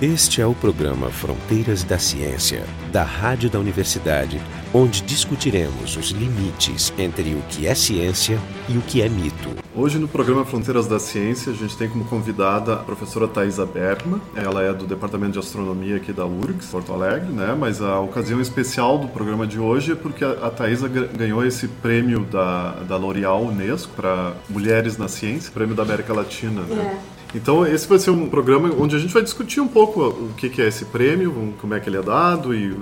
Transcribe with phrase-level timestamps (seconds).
[0.00, 4.40] Este é o programa Fronteiras da Ciência, da Rádio da Universidade,
[4.72, 9.50] onde discutiremos os limites entre o que é ciência e o que é mito.
[9.74, 14.20] Hoje no programa Fronteiras da Ciência a gente tem como convidada a professora Thaisa Bergman.
[14.36, 17.56] Ela é do Departamento de Astronomia aqui da URGS, Porto Alegre, né?
[17.58, 22.20] Mas a ocasião especial do programa de hoje é porque a Thaisa ganhou esse prêmio
[22.20, 27.00] da, da L'Oréal Unesco para Mulheres na Ciência, prêmio da América Latina, né?
[27.14, 27.17] É.
[27.34, 30.60] Então, esse vai ser um programa onde a gente vai discutir um pouco o que
[30.62, 32.74] é esse prêmio, como é que ele é dado e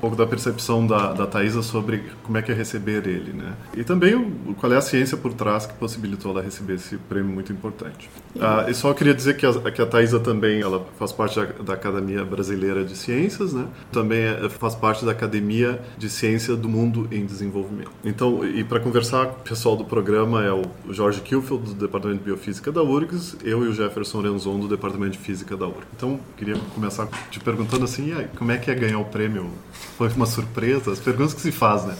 [0.00, 3.54] pouco da percepção da, da Thaisa sobre como é que é receber ele, né?
[3.76, 7.32] E também o, qual é a ciência por trás que possibilitou ela receber esse prêmio
[7.32, 8.08] muito importante.
[8.40, 11.44] Ah, e só queria dizer que a, que a Thaisa também ela faz parte da,
[11.44, 13.66] da Academia Brasileira de Ciências, né?
[13.92, 17.90] Também é, faz parte da Academia de Ciência do Mundo em Desenvolvimento.
[18.04, 22.24] Então, e para conversar o pessoal do programa é o Jorge Kilfield, do Departamento de
[22.24, 25.86] Biofísica da URGS, eu e o Jefferson Renzon, do Departamento de Física da URGS.
[25.96, 29.50] Então, queria começar te perguntando assim, como é que é ganhar o prêmio
[30.08, 30.92] foi uma surpresa?
[30.92, 31.94] As perguntas que se faz, né?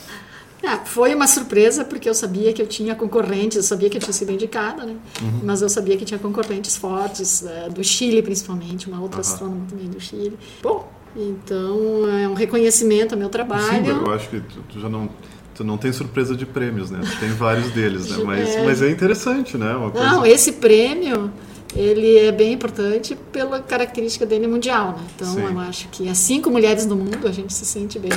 [0.64, 4.00] Ah, foi uma surpresa porque eu sabia que eu tinha concorrentes, eu sabia que eu
[4.00, 4.96] tinha sido indicada, né?
[5.20, 5.40] Uhum.
[5.44, 9.20] Mas eu sabia que tinha concorrentes fortes, uh, do Chile principalmente, uma outra uhum.
[9.20, 10.38] astrônoma também do Chile.
[10.62, 13.84] Bom, então é um reconhecimento ao meu trabalho.
[13.84, 15.10] Sim, eu acho que tu, tu já não
[15.54, 17.00] tu não tem surpresa de prêmios, né?
[17.02, 18.16] Tu tem vários deles, né?
[18.24, 19.74] Mas é, mas é interessante, né?
[19.92, 20.06] Coisa...
[20.06, 21.30] Não, esse prêmio
[21.74, 25.04] ele é bem importante pela característica dele mundial, né?
[25.14, 25.42] Então Sim.
[25.42, 28.10] eu acho que as cinco mulheres do mundo a gente se sente bem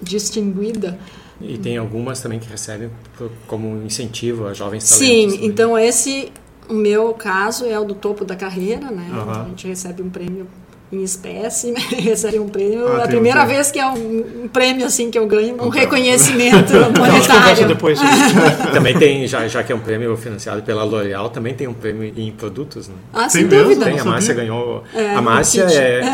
[0.00, 0.98] distinguida.
[1.40, 2.90] E tem algumas também que recebem
[3.46, 5.08] como incentivo a jovens talentos.
[5.08, 5.46] Sim, também.
[5.46, 6.32] então esse,
[6.68, 9.08] o meu caso é o do topo da carreira, né?
[9.12, 9.30] Uhum.
[9.30, 10.46] A gente recebe um prêmio
[10.90, 12.86] em espécie, recebe um prêmio.
[12.88, 15.54] Ah, a primeira um vez que é um, um, prêmio assim que eu ganho, um
[15.54, 15.68] então.
[15.68, 17.68] reconhecimento monetário.
[17.68, 17.98] depois.
[18.72, 22.12] também tem, já, já que é um prêmio financiado pela L'Oréal, também tem um prêmio
[22.16, 22.94] em produtos, né?
[23.12, 23.84] Ah, sem tem dúvida.
[23.84, 24.82] Tem, a Márcia ganhou.
[24.94, 26.12] É, a Márcia é,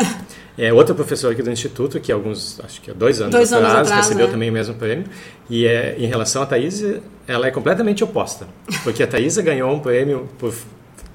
[0.57, 3.73] é outra professora aqui do Instituto, que alguns, acho que há dois anos dois atrás,
[3.73, 4.31] anos atrás recebeu né?
[4.33, 5.05] também o mesmo prêmio.
[5.49, 6.83] E é, em relação a Thaís,
[7.27, 8.47] ela é completamente oposta.
[8.83, 10.53] Porque a Thaisa ganhou um prêmio por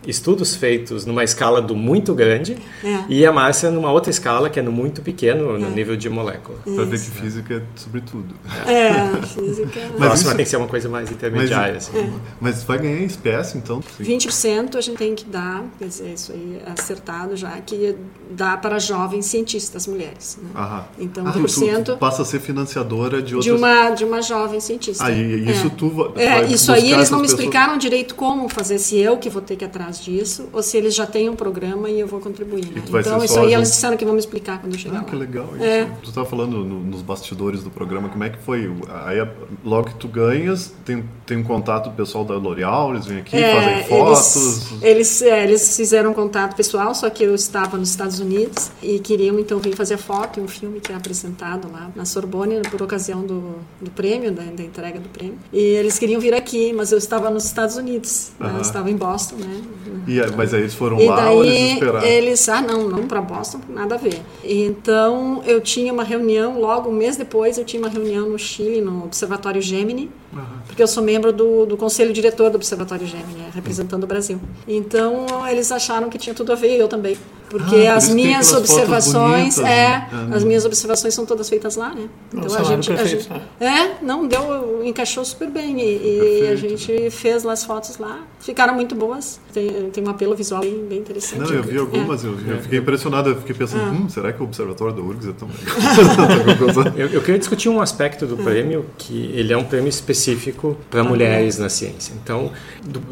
[0.07, 3.05] estudos feitos numa escala do muito grande é.
[3.09, 5.71] e a Márcia numa outra escala que é no muito pequeno, no é.
[5.71, 6.59] nível de molécula.
[6.65, 8.35] Para ver que física é sobre tudo.
[8.67, 9.81] É, física.
[9.91, 10.37] Mas Próxima isso...
[10.37, 11.75] tem que ser uma coisa mais intermediária.
[11.75, 12.13] Mas, assim.
[12.41, 13.83] mas vai ganhar em espécie, então?
[14.01, 17.95] 20% a gente tem que dar, quer dizer, isso aí é acertado já, que
[18.31, 20.39] dá para jovens cientistas mulheres.
[20.43, 20.51] Né?
[20.55, 20.85] Aham.
[20.99, 21.77] Então, ah, 20%.
[21.77, 23.45] Tu, tu passa a ser financiadora de outras...
[23.45, 25.05] De uma, de uma jovem cientista.
[25.05, 25.71] Ah, e isso é.
[25.71, 27.41] tu vai, é, Isso aí eles não me pessoas...
[27.41, 30.95] explicaram direito como fazer, se eu que vou ter que atrás disso, ou se eles
[30.95, 32.67] já têm um programa e eu vou contribuir.
[32.67, 32.83] Né?
[32.87, 35.05] Então, isso aí eles disseram que vão me explicar quando eu chegar ah, lá.
[35.05, 35.65] que legal isso.
[35.65, 35.85] É.
[36.03, 38.71] Tu estava falando no, nos bastidores do programa, como é que foi?
[39.07, 39.27] Aí,
[39.65, 43.55] logo que tu ganhas, tem, tem um contato pessoal da L'Oréal, eles vêm aqui, é,
[43.55, 44.37] fazem fotos?
[44.37, 48.73] Eles, eles, é, eles fizeram um contato pessoal, só que eu estava nos Estados Unidos
[48.83, 52.63] e queriam então vir fazer foto em um filme que é apresentado lá na Sorbonne
[52.69, 55.39] por ocasião do, do prêmio, da, da entrega do prêmio.
[55.53, 58.53] E eles queriam vir aqui, mas eu estava nos Estados Unidos, né?
[58.57, 59.63] eu estava em Boston, né?
[60.09, 62.07] E, mas aí eles foram e lá daí, ou eles esperaram?
[62.09, 64.21] Eles, ah, não, não para Boston, nada a ver.
[64.43, 68.81] Então eu tinha uma reunião, logo um mês depois, eu tinha uma reunião no Chile,
[68.81, 70.41] no Observatório Gemini, uhum.
[70.81, 74.41] Porque eu sou membro do, do conselho diretor do Observatório Gemini, representando o Brasil.
[74.67, 77.19] Então eles acharam que tinha tudo a ver, eu também
[77.51, 80.29] porque ah, as minhas observações bonitas, é, né?
[80.31, 82.09] as minhas observações são todas feitas lá, né?
[82.33, 83.43] Então a gente, a gente né?
[83.59, 88.73] é, não deu, encaixou super bem e, e a gente fez as fotos lá, ficaram
[88.73, 89.41] muito boas.
[89.53, 91.41] Tem, tem um apelo visual bem, bem interessante.
[91.41, 92.29] Não, eu vi algumas, é.
[92.29, 93.91] eu, eu, fiquei impressionado, eu fiquei pensando, ah.
[93.91, 95.49] hum, será que o observatório da URGS é tão
[96.97, 101.01] eu, eu queria discutir um aspecto do prêmio que ele é um prêmio específico para
[101.01, 101.63] ah, mulheres é.
[101.63, 102.15] na ciência.
[102.23, 102.53] Então,
[102.85, 103.03] do,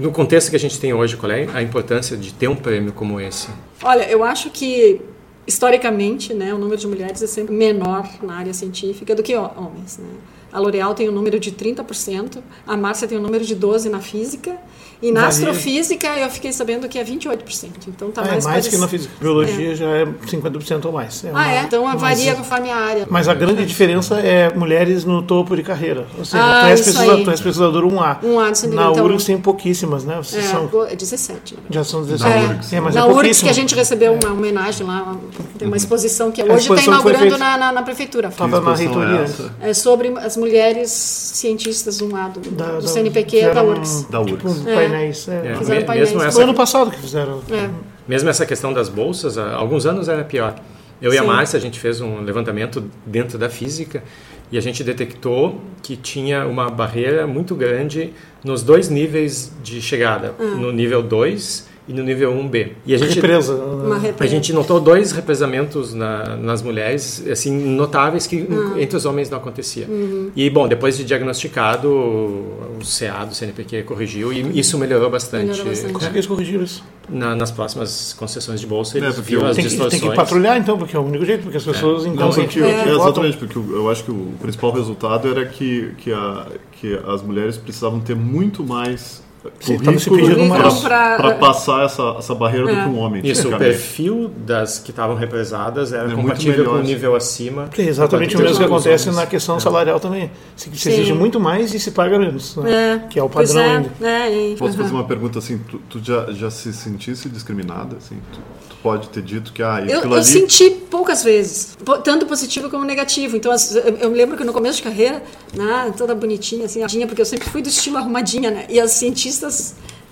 [0.00, 2.92] no contexto que a gente tem hoje, qual é a importância de ter um prêmio
[2.92, 3.48] como esse?
[3.82, 5.00] Olha, eu acho que
[5.46, 9.98] historicamente, né, o número de mulheres é sempre menor na área científica do que homens,
[9.98, 10.10] né?
[10.52, 14.00] A L'Oréal tem um número de 30%, a Márcia tem um número de 12 na
[14.00, 14.58] física
[15.00, 15.28] e na Varia.
[15.28, 17.68] astrofísica eu fiquei sabendo que é 28%.
[17.86, 19.14] Então tá ah, mais É mais que na física.
[19.20, 19.74] Biologia é.
[19.74, 21.24] já é 50% ou mais.
[21.24, 21.62] É ah, uma, é?
[21.62, 23.06] Então varia conforme a área.
[23.08, 26.06] Mas a grande diferença é mulheres no topo de carreira.
[26.18, 28.20] Ou seja, ah, tu, és pesquisador, tu és pesquisador 1A.
[28.22, 30.16] 1A de Na então, URGS tem pouquíssimas, né?
[30.16, 30.86] Vocês é, são...
[30.86, 31.54] é 17.
[31.54, 31.60] Né?
[31.70, 32.32] Já são 17.
[32.32, 32.72] É, URGS.
[32.72, 35.16] É, mas na é URGS que a gente recebeu uma homenagem lá,
[35.56, 38.28] tem uma exposição que hoje está inaugurando na, na, na, prefeitura.
[38.28, 39.26] Estava na reitoria.
[39.60, 40.47] É sobre as mulheres
[40.86, 44.06] cientistas 1A do, da, do CNPq da URGS.
[44.10, 44.36] Da URGS.
[44.36, 45.28] Tipo, painéis.
[45.28, 46.12] É fizeram painéis.
[46.12, 47.42] Mesmo essa, ano passado que fizeram.
[47.50, 47.70] É.
[48.06, 50.54] Mesmo essa questão das bolsas, há alguns anos era pior.
[51.00, 51.16] Eu Sim.
[51.16, 54.02] e a Márcia, a gente fez um levantamento dentro da física
[54.50, 58.12] e a gente detectou que tinha uma barreira muito grande
[58.42, 60.34] nos dois níveis de chegada.
[60.40, 60.56] Hum.
[60.56, 62.72] No nível 2 e no nível 1B.
[62.86, 63.54] E a gente, represa.
[63.54, 64.24] Uma represa.
[64.24, 68.80] A gente notou dois represamentos na, nas mulheres, assim, notáveis que Ah.
[68.80, 69.86] entre os homens não acontecia.
[69.88, 70.30] Uhum.
[70.36, 75.46] E, bom, depois de diagnosticado, o CA do CNPq corrigiu e isso melhorou bastante.
[75.46, 75.92] Melhorou bastante.
[75.92, 76.84] Como é que eles corrigiram isso?
[77.08, 80.00] Na, nas próximas concessões de bolsa, eles É, porque viram as Tem que, distorções.
[80.02, 82.90] tem que patrulhar então, porque é o único jeito, porque as pessoas Não, inconscientemente porque-
[82.90, 83.04] é, votam.
[83.06, 87.22] exatamente, porque eu eu acho que o principal resultado era que, que, a, que as
[87.22, 89.22] mulheres precisavam ter muito mais
[89.60, 90.80] Sim, se pedindo mais.
[90.80, 92.82] para passar essa, essa barreira do É.
[92.82, 93.26] que um homem.
[93.26, 96.86] Isso, o perfil das que estavam represadas era É muito compatível com o melhor.
[96.86, 97.68] nível acima.
[97.76, 100.30] É exatamente o mesmo que acontece na questão salarial também.
[100.56, 103.02] Se, se exige muito mais e se paga menos, né?
[103.04, 103.90] É, que é o padrão é, ainda.
[104.00, 105.58] É, é, Posso fazer uma pergunta assim?
[105.58, 107.96] Tu, tu já, já se sentisse discriminada?
[107.96, 108.16] Assim?
[108.32, 110.24] Tu, tu pode ter dito que ah, Eu, eu ali...
[110.24, 113.36] senti poucas vezes, tanto positivo como negativo.
[113.36, 113.52] Então,
[114.00, 115.22] eu, me lembro que no começo de carreira,
[115.54, 118.66] né, toda bonitinha, assim, arrumadinha, porque eu sempre fui do estilo arrumadinha, né?
[118.68, 119.37] E as cientistas,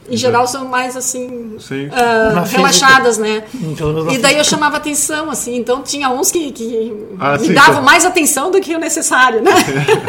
[0.09, 2.57] em geral, são mais, assim, ah, física.
[2.57, 3.43] relaxadas, né?
[3.53, 5.57] Na E daí eu chamava atenção, assim.
[5.57, 7.81] Então, tinha uns que, que Ah, me sim, davam tá.
[7.83, 9.51] mais atenção do que o necessário, né?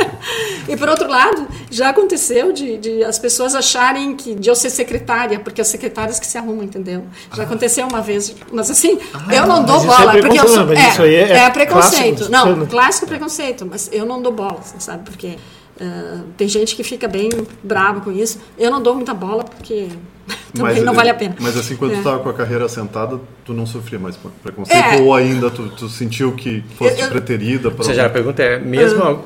[0.69, 4.69] e, por outro lado, já aconteceu de, de as pessoas acharem que de eu ser
[4.69, 7.03] secretária, porque as secretárias que se arrumam, entendeu?
[7.35, 8.35] Já aconteceu uma vez.
[8.51, 8.99] Mas, assim,
[9.31, 10.11] eu não dou é bola.
[10.19, 10.67] porque eu sou,
[11.03, 12.27] aí é- é preconceito.
[12.27, 12.67] clássico, não, né?
[12.69, 13.65] clássico preconceito.
[13.65, 15.03] Mas eu não dou bola, sabe?
[15.09, 15.37] Porque...
[15.79, 17.29] ah, tem gente que fica bem
[17.63, 18.39] brava com isso.
[18.57, 19.87] Eu não dou muita bola porque
[20.53, 21.35] também não vale a pena.
[21.39, 21.93] Mas assim, quando É.
[21.95, 24.77] tu estava com a carreira assentada, tu não sofria mais preconceito?
[24.83, 25.01] É.
[25.01, 27.73] Ou ainda tu, tu sentiu que foste Eu- preterida?
[27.75, 29.03] Ou seja, a pergunta é, mesmo...
[29.03, 29.17] Ah.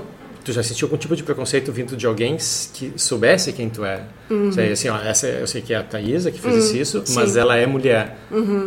[0.43, 2.35] Tu já sentiu algum tipo de preconceito vindo de alguém
[2.73, 4.07] que soubesse quem tu era?
[4.27, 4.47] Uhum.
[4.47, 7.29] Ou seja, assim, ó, essa, eu sei que é a Thaisa que fez isso, mas
[7.29, 7.35] sim.
[7.35, 7.41] Uhum.
[7.43, 8.17] ela é mulher.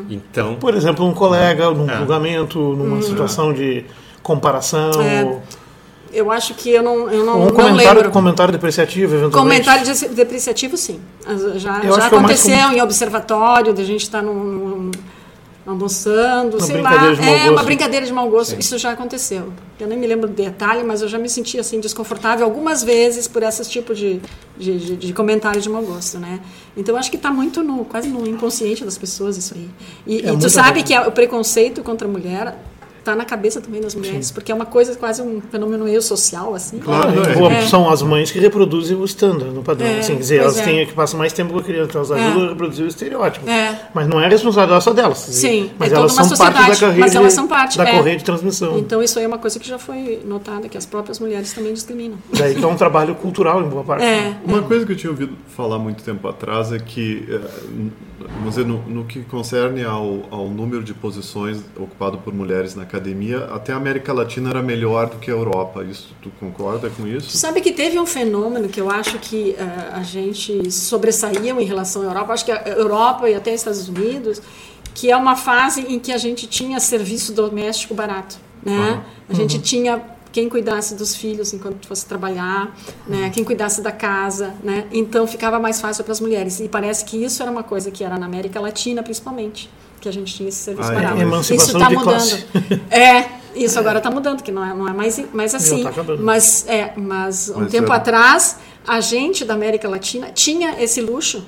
[0.08, 1.96] Então, Por exemplo, um colega, num É.
[1.98, 3.84] julgamento, numa situação de
[4.22, 5.02] comparação, Uhum.
[5.02, 5.24] É.
[5.24, 5.42] ou,
[6.14, 9.64] Eu acho que eu não, eu não, um não comentário, comentário depreciativo, eventualmente.
[9.66, 11.00] Comentário de- depreciativo, sim.
[11.56, 12.76] Já, já é aconteceu comum.
[12.76, 14.90] em observatório, de a gente estar num, num-
[15.66, 16.92] almoçando, Uma sei lá.
[17.46, 18.54] É, uma brincadeira de mau gosto.
[18.58, 19.52] Isso já aconteceu.
[19.80, 23.26] Eu nem me lembro do detalhe, mas eu já me senti assim desconfortável algumas vezes
[23.26, 24.20] por esse tipo de,
[24.58, 26.40] de, de, de comentário de mau gosto, né?
[26.76, 29.68] Então eu acho que está muito no quase no inconsciente das pessoas isso aí.
[30.06, 30.86] E, É e tu sabe coisa.
[30.86, 32.54] que a- o preconceito contra a mulher
[33.04, 36.54] está na cabeça também das mulheres, porque é uma coisa quase um fenômeno meio social
[36.54, 36.78] assim.
[36.78, 37.64] Claro, é.
[37.64, 37.66] É.
[37.66, 39.86] São as mães que reproduzem o standard no padrão.
[39.86, 40.64] É, assim, quer dizer, elas é.
[40.64, 43.48] têm que passam mais tempo com a criança, então elas ajudam a reproduzir o estereótipo.
[43.48, 43.88] É.
[43.92, 45.18] Mas não é responsabilidade só delas.
[45.18, 47.96] Sim, mas é elas são parte da carreira, mas elas são parte, da é.
[47.96, 48.78] correia de transmissão.
[48.78, 51.74] Então isso aí é uma coisa que já foi notada, que as próprias mulheres também
[51.74, 52.18] discriminam.
[52.32, 54.04] Daí que é um trabalho cultural em boa parte.
[54.04, 57.40] É, Uma coisa que eu tinha ouvido falar muito tempo atrás é que, eh,
[58.20, 62.84] vamos dizer, no, no que concerne ao, ao número de posições ocupado por mulheres na
[62.94, 65.84] academia, até a América Latina era melhor do que a Europa.
[65.84, 67.36] Isso, tu concorda com Tu isso?
[67.36, 72.02] sabe que teve um fenômeno que eu acho que eh, a gente sobressaía em relação
[72.02, 74.40] à Europa, acho que a Europa e até Estados Unidos,
[74.94, 79.02] que é uma fase em que a gente tinha serviço doméstico barato, né?
[79.28, 80.00] A gente tinha
[80.30, 82.76] quem cuidasse dos filhos enquanto tu fosse trabalhar,
[83.06, 83.30] né?
[83.32, 84.86] Quem cuidasse da casa, né?
[84.92, 86.60] Então ficava mais fácil para as mulheres.
[86.60, 89.70] E parece que isso era uma coisa que era na América Latina, principalmente,
[90.04, 91.20] que a gente tinha esse serviço Ah, é.
[91.22, 92.04] Emancipação isso está mudando.
[92.04, 92.46] classe.
[92.90, 95.82] É, isso agora está mudando, que não é, não é mais, mais assim.
[95.84, 98.56] tá mas, é, mas um Mas tempo era- atrás,
[98.86, 101.44] a gente da América Latina tinha esse luxo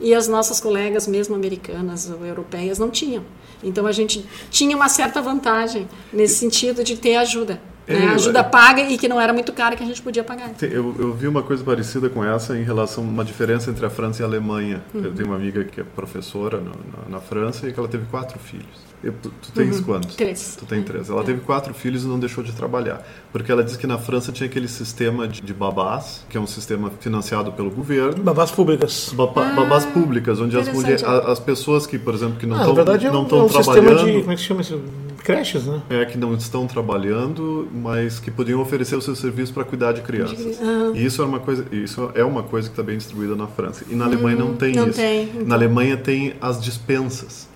[0.00, 3.24] e as nossas colegas, mesmo americanas ou europeias, não tinham.
[3.64, 7.60] Então a gente tinha uma certa vantagem nesse sentido de ter ajuda.
[7.88, 8.04] Né?
[8.04, 8.42] É, Ajuda é.
[8.42, 10.50] paga e que não era muito cara que a gente podia pagar.
[10.62, 13.90] Eu, eu vi uma coisa parecida com essa em relação a uma diferença entre a
[13.90, 14.82] França e a Alemanha.
[14.92, 18.04] Eu tenho uma amiga que é professora na, na- na França e que ela teve
[18.06, 18.84] quatro filhos.
[19.04, 20.16] Eu- tu, tu tens quantos?
[20.16, 20.56] Três.
[20.58, 21.08] Tu tem três.
[21.10, 23.06] Ela teve quatro filhos e não deixou de trabalhar.
[23.30, 26.46] Porque ela disse que na França tinha aquele sistema de, de babás, que é um
[26.46, 28.20] sistema financiado pelo governo.
[28.24, 29.12] Babás públicas.
[29.14, 30.66] Baba- babás públicas, onde as,
[31.04, 33.38] a- as pessoas que, por exemplo, que não Ah, estão verdade é não um, estão
[33.38, 34.20] é um sistema trabalhando, de.
[34.20, 34.80] Como é que se chama isso?
[35.26, 35.82] Creches, né?
[35.90, 40.00] é, que não estão trabalhando, mas que podiam oferecer o seu serviço para cuidar de
[40.00, 40.60] crianças.
[40.94, 43.84] E isso é uma coisa, isso é uma coisa que está bem distribuída na França.
[43.90, 45.00] E na Alemanha não tem não isso.
[45.00, 45.44] tem, então.
[45.44, 47.48] Na Alemanha tem as dispensas.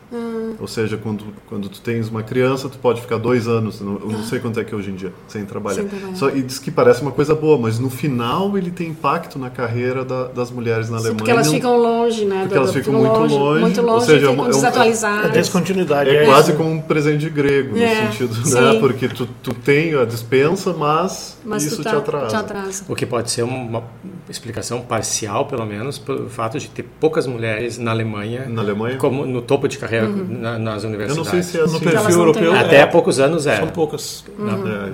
[0.60, 4.08] Ou seja, quando, quando tu tens uma criança, tu pode ficar dois anos, não, eu
[4.10, 5.76] não sei quanto é que é hoje em dia, sem trabalhar.
[5.76, 6.16] Sem trabalhar.
[6.16, 9.48] Só, e diz que parece uma coisa boa, mas no final ele tem impacto na
[9.48, 11.16] carreira da- das mulheres na Sim, Alemanha.
[11.16, 12.40] porque elas Não- ficam longe, né?
[12.40, 15.24] Porque do- elas ficam muito longe, muito ou longe, seja, é ficam é um- desatualizadas.
[15.30, 16.10] É descontinuidade.
[16.10, 18.54] É é quase como um presente grego, no É, sentido, sim.
[18.54, 18.78] né?
[18.80, 22.26] Porque tu, tu tem a dispensa, mas, Mas isso tu te tá, atrasa.
[22.26, 22.84] te atrasa.
[22.88, 23.82] O que pode ser uma
[24.28, 28.96] explicação parcial, pelo menos, pelo fato de ter poucas mulheres na Alemanha, Na Alemanha?
[28.98, 31.16] como no topo de carreira na- nas Eu universidades.
[31.16, 31.60] não sei se é.
[31.60, 32.54] No Elas perfil europeu.
[32.54, 33.58] Até é, há poucos anos era.
[33.58, 34.24] São poucas.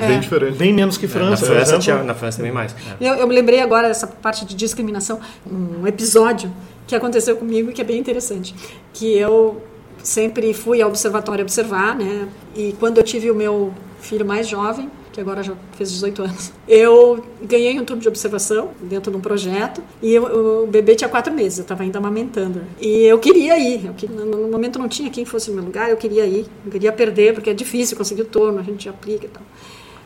[0.00, 0.56] É, bem diferente.
[0.56, 1.46] Bem menos que na França.
[1.46, 2.74] por França, tinha, na França também mais.
[3.00, 3.08] É.
[3.08, 5.20] Eu, eu me lembrei agora dessa parte de discriminação,
[5.50, 6.52] um episódio
[6.86, 8.54] que aconteceu comigo que é bem interessante.
[8.92, 9.62] Que eu
[10.02, 12.28] sempre fui ao observatório observar, né?
[12.54, 16.52] E quando eu tive o meu filho mais jovem, que agora já fez 18 anos,
[16.68, 21.08] eu ganhei um turno de observação dentro de um projeto e eu, o bebê tinha
[21.08, 22.60] quatro meses, eu estava ainda amamentando.
[22.78, 25.96] E eu queria ir, eu, no momento não tinha quem fosse no meu lugar, eu
[25.96, 29.28] queria ir, eu queria perder, porque é difícil conseguir o turno, a gente aplica e
[29.30, 29.42] tal.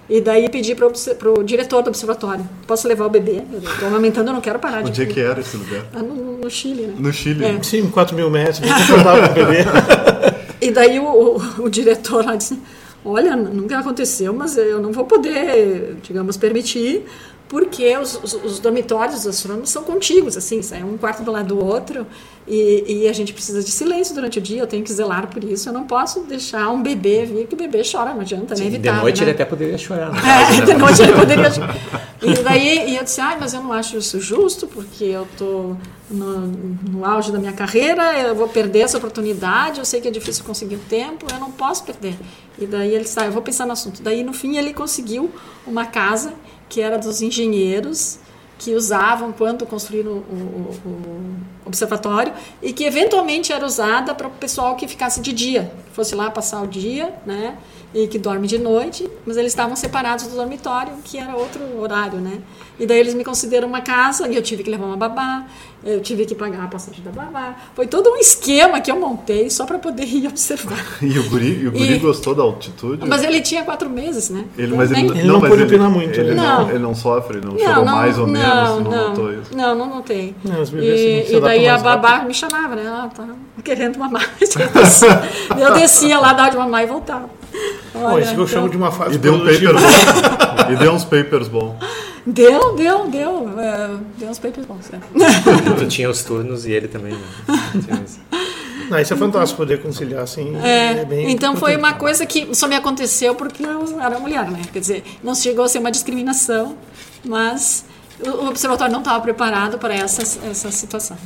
[0.08, 3.42] E daí pedi para o diretor do observatório: posso levar o bebê?
[3.62, 4.90] Estou amamentando, eu não quero parar de.
[4.90, 5.86] Onde é que era esse lugar?
[5.92, 6.94] Ah, no, no, Chile, né?
[6.96, 7.44] No Chile?
[7.44, 7.60] É.
[7.64, 9.64] Sim, 4 mil metros, bem confortável o bebê.
[10.62, 12.56] e daí o, o, o diretor lá disse:
[13.04, 17.04] olha, nunca aconteceu, mas eu não vou poder, digamos, permitir,
[17.50, 21.48] porque os, os, os dormitórios dos astrônomos são contíguos, assim, é um quarto do lado
[21.48, 22.06] do outro,
[22.46, 25.42] e, e, a gente precisa de silêncio durante o dia, eu tenho que zelar por
[25.42, 28.62] isso, eu não posso deixar um bebê vir, que o bebê chora, não adianta, Sim,
[28.62, 28.68] né?
[28.68, 29.24] Evitar, de noite né?
[29.24, 30.16] ele até poderia chorar.
[30.16, 30.66] É, caso, né?
[30.66, 31.76] de noite ele poderia chorar.
[32.22, 35.76] E daí e eu disse, ah, mas eu não acho isso justo, porque eu estou
[36.08, 36.46] no,
[36.88, 40.44] no auge da minha carreira, eu vou perder essa oportunidade, eu sei que é difícil
[40.44, 42.14] conseguir o tempo, eu não posso perder.
[42.58, 44.02] E daí ele disse, ah, eu vou pensar no assunto.
[44.02, 45.30] Daí, no fim, ele conseguiu
[45.66, 46.32] uma casa
[46.70, 48.20] que era dos engenheiros,
[48.58, 51.36] que usavam quando construíram o, o, o,
[51.70, 56.14] observatório e que eventualmente era usada para o pessoal que ficasse de dia, que fosse
[56.14, 57.56] lá passar o dia, né?
[57.92, 62.20] E que dorme de noite, mas eles estavam separados do dormitório, que era outro horário,
[62.20, 62.40] né?
[62.78, 65.44] E daí eles me consideram uma casa e eu tive que levar uma babá,
[65.82, 67.56] eu tive que pagar a passagem da babá.
[67.74, 70.78] Foi todo um esquema que eu montei só para poder ir observar.
[71.02, 73.06] E o guri, e o guri e, gostou da altitude?
[73.08, 74.44] Mas ele tinha quatro meses, né?
[74.56, 76.20] Ele, mas ele, ele não, não pode opinar muito.
[76.20, 76.42] Ele, né?
[76.42, 76.68] não.
[76.68, 79.56] Ele não sofre, não, não chorou não, mais ou não, menos, não, não notou isso?
[79.56, 80.34] Não, não notei.
[80.44, 82.28] Não, os bebês e, e daí a babá rápido.
[82.28, 82.84] me chamava, né?
[82.84, 83.26] Ela tá
[83.64, 84.28] querendo mamar.
[85.58, 87.30] eu descia lá, dava de mamar e voltava.
[87.94, 90.70] Olha, isso que eu chamo então de uma fase E deu um paper bom.
[90.72, 91.76] e deu uns papers bons.
[92.26, 93.60] Deu, deu, deu.
[93.60, 94.90] É, deu uns papers bons.
[94.92, 94.98] É.
[95.78, 97.12] tu tinha os turnos e ele também.
[97.12, 98.04] Né?
[98.90, 100.56] Não, isso é fantástico poder conciliar assim.
[100.56, 104.62] É, é então foi uma coisa que só me aconteceu porque eu era mulher, né?
[104.72, 106.76] Quer dizer, não chegou a ser uma discriminação,
[107.24, 107.84] mas
[108.24, 111.16] o observatório não estava preparado para essa, essa situação.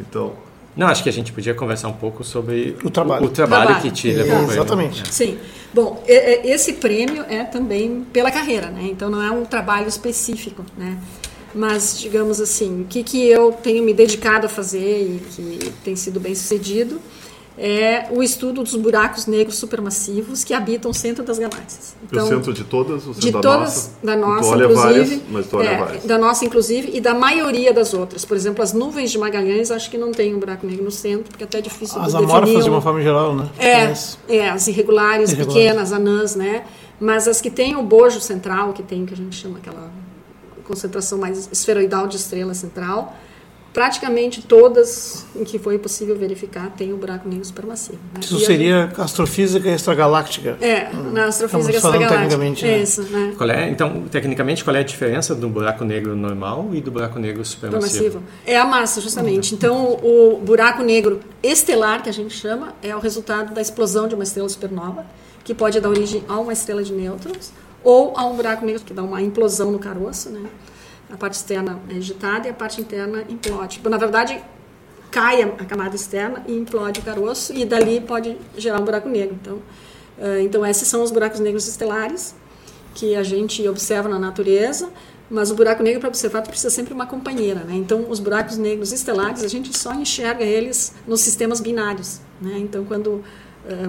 [0.00, 0.32] Então,
[0.76, 3.66] não, acho que a gente podia conversar um pouco sobre o trabalho, o, o trabalho,
[3.66, 5.12] trabalho, que te levou é, Exatamente.
[5.12, 5.38] Sim.
[5.72, 8.88] Bom, esse prêmio é também pela carreira, né?
[8.90, 10.98] Então não é um trabalho específico, né?
[11.54, 15.96] Mas, digamos assim, o que, que eu tenho me dedicado a fazer e que tem
[15.96, 17.00] sido bem sucedido
[17.62, 21.94] é o estudo dos buracos negros supermassivos que habitam o centro das galáxias.
[22.02, 23.06] Então, o centro de todas?
[23.06, 23.90] O centro de da todas, nossa?
[24.02, 24.74] da nossa, inclusive.
[24.74, 26.04] Várias, mas tu olha é, várias.
[26.04, 28.24] Da nossa, inclusive, e da maioria das outras.
[28.24, 31.24] Por exemplo, as nuvens de Magalhães, acho que não tem um buraco negro no centro,
[31.28, 33.50] porque é até é difícil As amorfas, de uma forma geral, né?
[33.58, 33.92] É,
[34.34, 36.64] é as irregulares, irregulares, pequenas, anãs, né?
[36.98, 39.90] Mas as que têm o bojo central, que tem, que a gente chama aquela
[40.64, 43.14] concentração mais esferoidal de estrela central,
[43.72, 47.98] praticamente todas em que foi possível verificar tem o buraco negro supermassivo.
[48.12, 48.20] Né?
[48.20, 49.00] Isso e seria gente...
[49.00, 50.56] astrofísica extragaláctica.
[50.60, 52.18] É, na astrofísica extragaláctica.
[52.18, 52.78] Tecnicamente, né?
[52.78, 53.32] Isso, né?
[53.36, 57.18] Qual é, então, tecnicamente, qual é a diferença do buraco negro normal e do buraco
[57.18, 58.22] negro supermassivo?
[58.44, 59.54] É a massa, justamente.
[59.54, 64.14] Então, o buraco negro estelar, que a gente chama, é o resultado da explosão de
[64.14, 65.06] uma estrela supernova,
[65.44, 68.92] que pode dar origem a uma estrela de nêutrons ou a um buraco negro que
[68.92, 70.42] dá uma implosão no caroço, né?
[71.12, 73.76] A parte externa é agitada e a parte interna implode.
[73.76, 74.42] Tipo, na verdade,
[75.10, 79.36] cai a camada externa e implode o caroço e dali pode gerar um buraco negro.
[79.40, 82.34] Então, uh, então esses são os buracos negros estelares
[82.94, 84.90] que a gente observa na natureza,
[85.28, 87.74] mas o buraco negro para observar precisa sempre uma companheira, né?
[87.74, 92.58] Então os buracos negros estelares a gente só enxerga eles nos sistemas binários, né?
[92.58, 93.22] Então quando uh,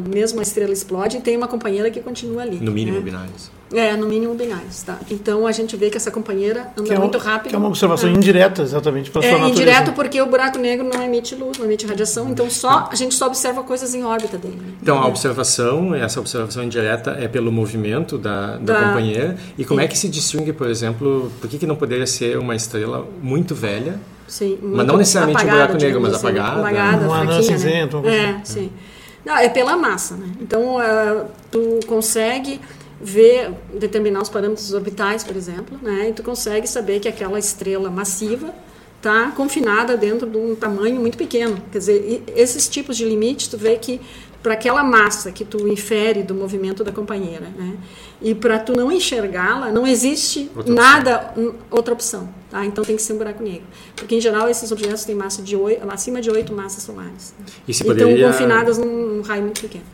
[0.07, 2.59] mesmo a estrela explode, tem uma companheira que continua ali.
[2.59, 3.03] No mínimo né?
[3.03, 3.51] binários.
[3.73, 4.99] É, no mínimo binários, tá?
[5.09, 7.49] Então a gente vê que essa companheira anda é muito rápido.
[7.49, 8.13] Que é uma observação é.
[8.13, 9.61] indireta, exatamente, para é, sua natureza.
[9.61, 13.15] indireto porque o buraco negro não emite luz, não emite radiação, então só a gente
[13.15, 14.57] só observa coisas em órbita dele.
[14.57, 14.73] Né?
[14.81, 19.37] Então a observação, essa observação indireta é pelo movimento da, da, da companheira.
[19.57, 19.85] E como é.
[19.85, 23.55] é que se distingue, por exemplo, por que, que não poderia ser uma estrela muito
[23.55, 23.99] velha?
[24.27, 26.59] Sim, muito mas não necessariamente apagada, um buraco negro, mas assim, apagada.
[26.59, 28.01] Apagada, um anã cinzento.
[28.01, 28.41] Né?
[28.41, 28.71] É, sim.
[29.25, 30.27] Não, é pela massa, né?
[30.41, 32.59] Então uh, tu consegue
[33.03, 36.10] ver, determinar os parâmetros orbitais, por exemplo, né?
[36.10, 38.53] E tu consegue saber que aquela estrela massiva
[38.98, 41.62] está confinada dentro de um tamanho muito pequeno.
[41.72, 44.00] Quer dizer, esses tipos de limites, tu vê que
[44.43, 47.77] para aquela massa que tu infere do movimento da companheira, né?
[48.22, 51.55] E para tu não enxergá-la, não existe outra nada, opção.
[51.70, 52.65] outra opção, tá?
[52.65, 53.65] Então tem que ser um buraco negro.
[53.96, 57.34] Porque em geral esses objetos têm massa de 8, acima de 8 massas solares.
[57.67, 58.13] E, se poderia...
[58.13, 59.86] estão confinadas num raio muito pequeno.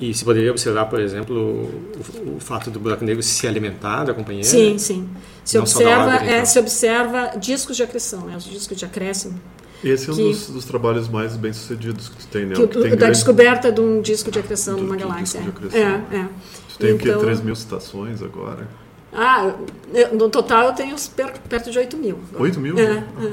[0.00, 4.14] E se poderia observar, por exemplo, o, o, fato do buraco negro se alimentar da
[4.14, 4.46] companheira?
[4.46, 5.08] Sim, sim.
[5.44, 9.40] Se observa, é, se observa discos de acreção, né, os discos de acréscimo.
[9.82, 12.54] Esse é um que, dos, dos, trabalhos mais bem sucedidos que tu tem, né?
[12.54, 13.12] Que, que tem da grande...
[13.12, 15.40] descoberta de um disco de acreção numa galáxia.
[15.72, 16.28] É, é.
[16.68, 17.24] Tu tem então, o quê?
[17.26, 18.68] 3 mil citações agora?
[19.12, 19.54] Ah,
[20.12, 22.18] no total eu tenho perto, perto de 8 mil.
[22.34, 22.78] 8 mil?
[22.78, 23.32] É, é.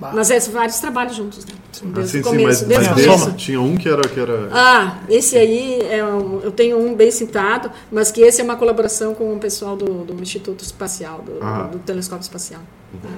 [0.00, 1.52] Mas é vários trabalhos juntos, né?
[1.82, 3.32] Desde ah, sim, começo, sim, mas, desde mas começo.
[3.36, 4.48] tinha um que era, que era.
[4.52, 8.56] Ah, esse aí é um, eu tenho um bem citado, mas que esse é uma
[8.56, 11.64] colaboração com o pessoal do, do Instituto Espacial, do, ah.
[11.64, 12.60] do, do Telescópio Espacial.
[12.92, 13.10] Uhum.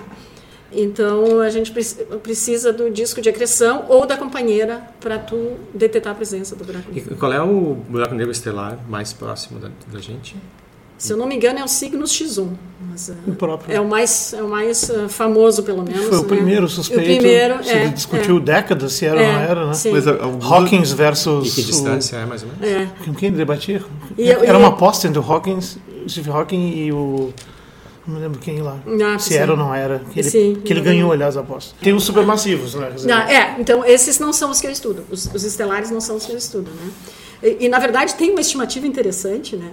[0.73, 1.73] Então a gente
[2.23, 6.93] precisa do disco de acreção ou da companheira para tu detectar a presença do buraco
[6.93, 7.15] negro.
[7.15, 10.37] E qual é o buraco negro estelar mais próximo da, da gente?
[11.01, 12.47] Se eu não me engano, é o Cygnus X1.
[12.91, 13.75] Mas, o próprio.
[13.75, 16.05] É o mais, é o mais uh, famoso, pelo menos.
[16.05, 16.29] Foi o né?
[16.29, 17.03] primeiro suspeito.
[17.03, 18.41] O primeiro, se é, discutiu é.
[18.41, 19.73] décadas se era ou não era, né?
[19.73, 19.93] Sim.
[19.93, 21.49] Mas, Hawkins versus...
[21.49, 22.21] E que distância o...
[22.21, 22.69] é, mais ou menos?
[22.69, 23.05] É.
[23.05, 23.83] Com quem debatia?
[24.19, 27.33] E, era e, uma aposta entre o Hawkins, Steve Hawking e o...
[28.07, 28.79] Não me lembro quem lá.
[28.87, 29.37] Ah, se sim.
[29.37, 30.03] era ou não era.
[30.13, 31.75] Que ele, sim, que ele ganhou, aliás, a aposta.
[31.81, 32.91] Tem os supermassivos, né?
[33.05, 35.05] Não, é, então esses não são os que eu estudo.
[35.11, 36.91] Os, os estelares não são os que eu estudo, né?
[37.43, 39.73] E, e, na verdade tem uma estimativa interessante, né?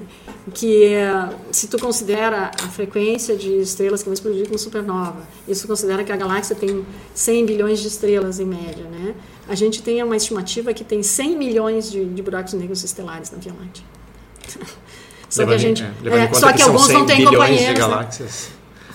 [0.54, 5.68] Que é, se tu considera a frequência de estrelas que vão explodir com supernova, isso
[5.68, 9.14] considera que a galáxia tem 100 bilhões de estrelas em média, né?
[9.50, 13.38] A gente tem uma estimativa que tem 100 milhões de, de buracos negros estelares na
[13.38, 13.84] Via Láctea.
[15.30, 17.66] só que a gente, é, é, só que, que alguns não têm companheiros.
[17.66, 17.74] De né?
[17.74, 18.50] galáxias.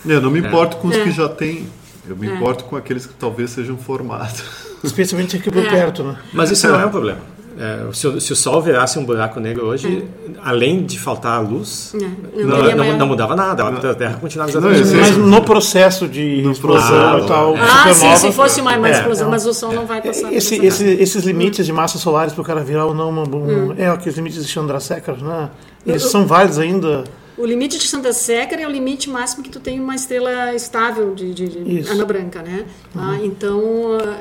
[0.04, 0.14] Né?
[0.14, 0.46] Eu não me é.
[0.46, 1.12] importo com os que é.
[1.12, 1.68] já têm.
[2.08, 4.42] Eu me importo com aqueles que talvez sejam formados.
[4.82, 6.18] Especialmente aqui por perto, né?
[6.32, 7.20] Mas isso não é um problema.
[7.58, 10.30] É, se, o, se, o, Sol virasse um buraco negro hoje, é.
[10.42, 12.42] além de faltar a luz, é.
[12.42, 13.62] não, não, não, não, mudava nada.
[13.66, 17.54] A Terra continuava exatamente Mas no processo de no explosão e tal.
[17.56, 18.92] Ah, sim, se fosse uma, uma é.
[18.92, 20.32] explosão, mas o Sol não vai passar.
[20.32, 23.74] Esse, esse, esses limites de massas solares para o cara virar ou não, um, hum.
[23.76, 25.50] é aqueles limites de Chandrasekhar, né?
[25.86, 27.04] Eles são válidos ainda.
[27.42, 31.34] O limite de Chandrasekhar é o limite máximo que tu tem uma estrela estável de,
[31.34, 32.64] de, de ana branca, né?
[32.94, 33.02] Uhum.
[33.02, 33.62] Ah, então,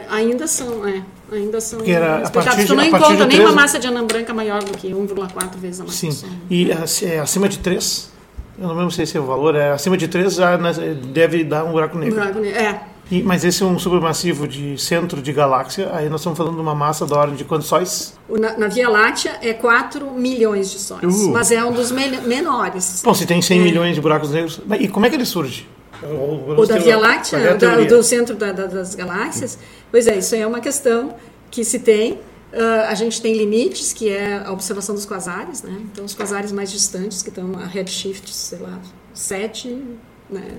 [0.09, 3.85] ainda são, é, ainda são Porque era, partir Tu não encontra nem uma massa de
[3.85, 6.07] anã branca maior do que 1,4 vezes a massa Sim.
[6.07, 6.29] do Sol.
[6.50, 8.11] E é, acima de 3,
[8.57, 10.74] eu não lembro se esse é o valor, é, acima de 3 já né,
[11.13, 12.15] deve dar um buraco negro.
[12.15, 12.81] Um buraco negro, é.
[13.11, 16.61] E, mas esse é um supermassivo de centro de galáxia, aí nós estamos falando de
[16.61, 18.13] uma massa da ordem de quantos sóis?
[18.29, 21.31] Na, na Via Láctea é 4 milhões de sóis, uh.
[21.31, 23.01] mas é um dos me menores.
[23.03, 23.63] Bom, se tem 100 é.
[23.63, 25.67] milhões de buracos negros, e como é que ele surge?
[26.01, 29.59] O, o da Via Láctea, é da, do centro da, da, das galáxias?
[29.91, 31.13] Pois é, isso aí é uma questão
[31.51, 32.13] que se tem.
[32.13, 35.77] Uh, a gente tem limites, que é a observação dos quasares, né?
[35.91, 38.79] Então, os quasares mais distantes, que estão a redshift, sei lá,
[39.13, 39.81] 7,
[40.29, 40.57] né?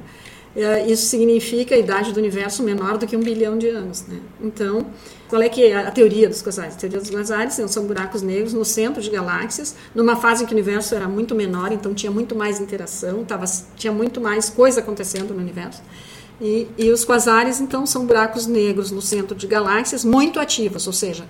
[0.54, 4.04] É, isso significa a idade do universo menor do que um bilhão de anos.
[4.06, 4.20] Né?
[4.40, 4.86] Então,
[5.28, 6.74] qual é que é a teoria dos quasares?
[6.74, 10.52] A teoria dos quasares são buracos negros no centro de galáxias, numa fase em que
[10.52, 14.80] o universo era muito menor, então tinha muito mais interação, tava, tinha muito mais coisa
[14.80, 15.80] acontecendo no universo.
[16.38, 20.92] E, e os quasares, então, são buracos negros no centro de galáxias muito ativos, ou
[20.92, 21.24] seja,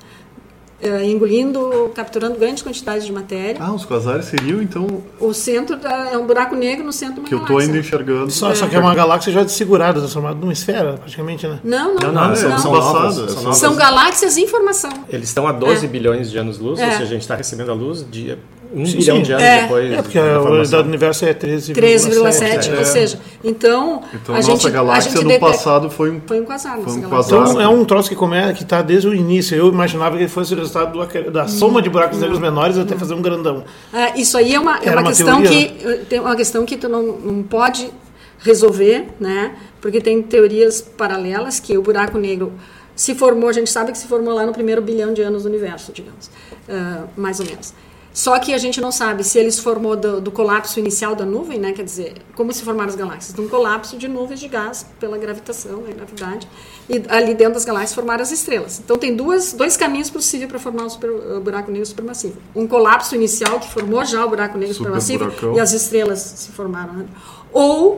[0.83, 3.57] uh, engolindo, capturando grandes quantidades de matéria.
[3.61, 5.03] Ah, os quasares seriam então.
[5.21, 7.53] O centro da, é um buraco negro no centro de uma que galáxia.
[7.55, 8.31] eu estou ainda enxergando.
[8.31, 8.55] Só, é.
[8.55, 11.61] só que é uma galáxia já desfigurada, transformada numa esfera, praticamente, né?
[11.62, 12.12] Não, não, não.
[12.12, 13.57] não, não, são, são, novas, são, novas.
[13.57, 14.90] são galáxias em formação.
[15.09, 15.88] Eles estão a 12 é.
[15.88, 16.85] bilhões de anos-luz, é.
[16.85, 18.37] ou seja, a gente está recebendo a luz de
[18.74, 19.22] um sim, bilhão sim.
[19.22, 19.62] de anos é.
[19.62, 19.92] depois.
[19.92, 21.74] É, porque a idade do universo é 13,7.
[21.74, 22.78] 13,7, é.
[22.78, 24.02] ou seja, então.
[24.14, 26.20] Então, a nossa gente, galáxia a no passado foi um.
[26.26, 26.78] Foi um quasar.
[26.78, 27.40] Foi um quasar.
[27.40, 29.56] Então, é um troço que começa, que está desde o início.
[29.56, 32.96] Eu imaginava que ele fosse o resultado do, da soma de buracos negros menores até
[32.96, 33.64] fazer um grandão.
[33.92, 35.85] Ah, isso aí é uma, é uma, uma questão teoria, que.
[35.85, 35.98] Né?
[36.08, 37.90] Tem uma questão que tu não, não pode
[38.38, 39.54] resolver, né?
[39.80, 42.52] Porque tem teorias paralelas que o buraco negro
[42.94, 45.48] se formou, a gente sabe que se formou lá no primeiro bilhão de anos do
[45.48, 46.26] universo, digamos,
[46.68, 47.72] uh, mais ou menos.
[48.12, 51.25] Só que a gente não sabe se ele se formou do, do, colapso inicial da
[51.25, 51.72] nuvem, né?
[51.72, 53.35] Quer dizer, como se formaram as galáxias?
[53.35, 55.92] De um colapso de nuvens de gás pela gravitação, né?
[55.94, 56.46] gravidade.
[56.88, 58.81] E ali dentro das galáxias formaram as estrelas.
[58.85, 62.37] Então tem duas, dois caminhos possíveis para formar o, super, o, buraco negro supermassivo.
[62.55, 65.55] Um colapso inicial que formou já o buraco negro super supermassivo buracão.
[65.57, 66.92] e as estrelas se formaram.
[66.92, 67.07] Né?
[67.51, 67.96] Ou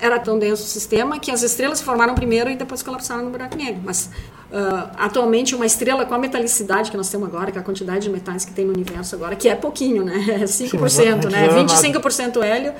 [0.00, 3.30] era tão denso o sistema que as estrelas se formaram primeiro e depois colapsaram no
[3.30, 3.80] buraco negro.
[3.84, 4.10] Mas
[4.50, 8.10] uh, atualmente uma estrela com a metalicidade que nós temos agora, com a quantidade de
[8.10, 10.14] metais que tem no universo agora, que é pouquinho, né?
[10.40, 11.48] É 5%, Sim, né?
[11.48, 12.72] 25% hélio,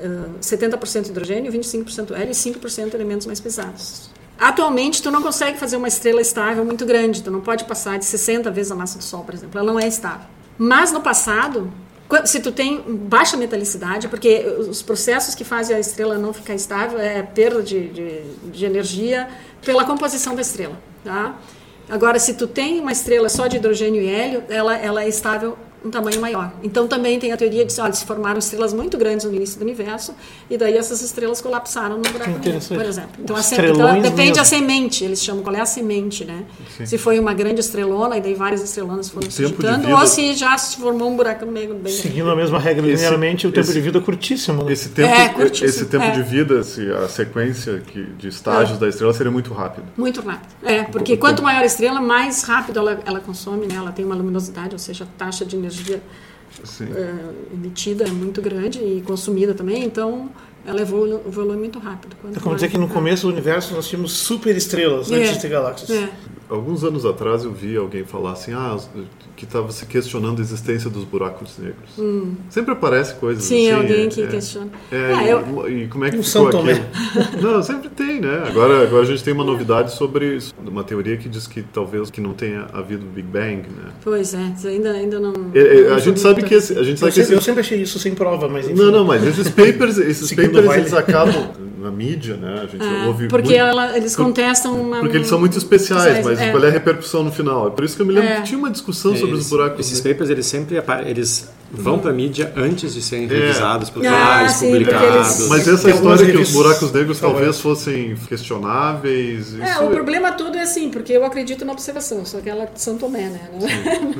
[0.00, 4.10] uh, 70% hidrogênio, 25% hélio e 5% elementos mais pesados.
[4.38, 8.04] Atualmente, tu não consegue fazer uma estrela estável muito grande, tu não pode passar de
[8.04, 10.26] 60 vezes a massa do Sol, por exemplo, ela não é estável.
[10.58, 11.72] Mas no passado,
[12.24, 16.98] se tu tem baixa metalicidade, porque os processos que fazem a estrela não ficar estável
[16.98, 19.28] é perda de, de, de energia
[19.64, 20.78] pela composição da estrela.
[21.02, 21.36] Tá?
[21.88, 25.56] Agora, se tu tem uma estrela só de hidrogênio e hélio, ela, ela é estável
[25.84, 26.50] um tamanho maior.
[26.62, 29.58] Então também tem a teoria de que olha, se formaram estrelas muito grandes no início
[29.58, 30.14] do universo
[30.48, 33.10] e daí essas estrelas colapsaram no buraco negro, por exemplo.
[33.18, 36.44] Então, assim, então depende da semente, eles chamam qual é a semente, né?
[36.76, 36.86] Sim.
[36.86, 40.56] Se foi uma grande estrelona e daí várias estrelonas foram se juntando, ou se já
[40.56, 43.80] se formou um buraco negro bem Seguindo a mesma regra linearmente, o tempo esse, de
[43.80, 44.64] vida é curtíssimo.
[44.64, 44.72] Né?
[44.72, 46.10] Esse tempo, é, curtíssimo, esse tempo é.
[46.12, 47.82] de vida, a sequência
[48.18, 48.80] de estágios é.
[48.80, 49.84] da estrela seria muito rápido.
[49.96, 50.48] Muito rápido.
[50.62, 53.74] É, porque quanto maior a estrela, mais rápido ela, ela consome, né?
[53.74, 55.73] Ela tem uma luminosidade, ou seja, a taxa de energia
[56.96, 60.30] é, emitida é muito grande e consumida também, então
[60.66, 62.16] ela evolui, evolui muito rápido.
[62.20, 65.40] Quanto é como dizer que no começo do universo nós tínhamos super estrelas é, antes
[65.40, 65.90] de galáxias.
[65.90, 66.10] É.
[66.48, 68.78] Alguns anos atrás eu vi alguém falar assim, ah,
[69.44, 71.90] que estava se questionando a existência dos buracos negros.
[71.98, 72.34] Hum.
[72.48, 73.80] Sempre aparece coisas Sim, assim.
[73.80, 74.70] alguém que é, questiona.
[74.90, 75.68] É, ah, e, eu...
[75.68, 77.42] e, como é que um ficou aquilo?
[77.42, 78.44] Não, sempre tem, né?
[78.46, 82.20] Agora, agora a gente tem uma novidade sobre uma teoria que diz que talvez que
[82.20, 83.92] não tenha havido Big Bang, né?
[84.02, 85.32] Pois é, ainda, ainda não...
[85.54, 87.32] É, é a, gente sabe que esse, a gente sabe eu, que sempre, esse...
[87.34, 88.80] eu sempre achei isso sem prova, mas enfim.
[88.80, 91.52] Não, não, mas esses papers, esses papers eles acabam
[91.84, 92.62] na mídia, né?
[92.62, 96.24] A gente ah, ouve porque muito, ela, eles contestam uma, Porque eles são muito especiais,
[96.24, 96.50] mas é.
[96.50, 97.68] qual é a repercussão no final?
[97.68, 98.36] É por isso que eu me lembro é.
[98.36, 99.86] que tinha uma discussão é, sobre os buracos.
[99.86, 103.28] Esses papers, eles sempre eles vão para a mídia antes de serem é.
[103.28, 105.38] revisados por pares, ah, publicados.
[105.38, 105.48] Eles...
[105.48, 109.58] Mas essa história que os buracos negros talvez fossem questionáveis.
[109.58, 112.66] É, o problema todo é assim, porque eu acredito na observação, só que ela é
[112.66, 113.50] de São Tomé, né?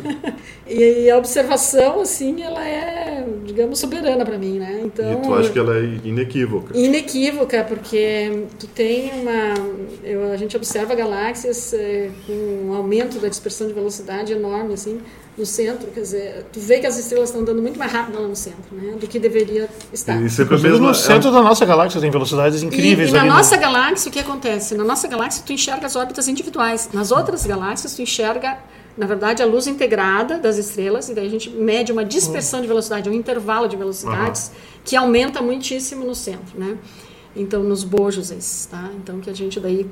[0.66, 3.03] e a observação, assim, ela é,
[3.44, 4.82] digamos, soberana para mim, né?
[4.84, 6.76] Então, e tu acha que ela é inequívoca?
[6.76, 9.54] Inequívoca, porque tu tem uma.
[10.02, 12.32] Eu, a gente observa galáxias é, com
[12.68, 15.00] um aumento da dispersão de velocidade enorme, assim
[15.36, 18.28] no centro, quer dizer, tu vê que as estrelas estão andando muito mais rápido lá
[18.28, 20.20] no centro, né, do que deveria estar.
[20.22, 23.10] E sempre mesmo no centro da nossa galáxia tem velocidades incríveis.
[23.10, 23.62] E, e na nossa no...
[23.62, 24.76] galáxia o que acontece?
[24.76, 26.88] Na nossa galáxia tu enxerga as órbitas individuais.
[26.92, 28.58] Nas outras galáxias tu enxerga
[28.96, 32.66] na verdade, a luz integrada das estrelas, e daí a gente mede uma dispersão de
[32.66, 34.80] velocidade, um intervalo de velocidades uhum.
[34.84, 36.78] que aumenta muitíssimo no centro, né?
[37.36, 38.30] Então, nos bojos
[38.70, 38.90] tá?
[38.96, 39.86] Então, que a gente daí...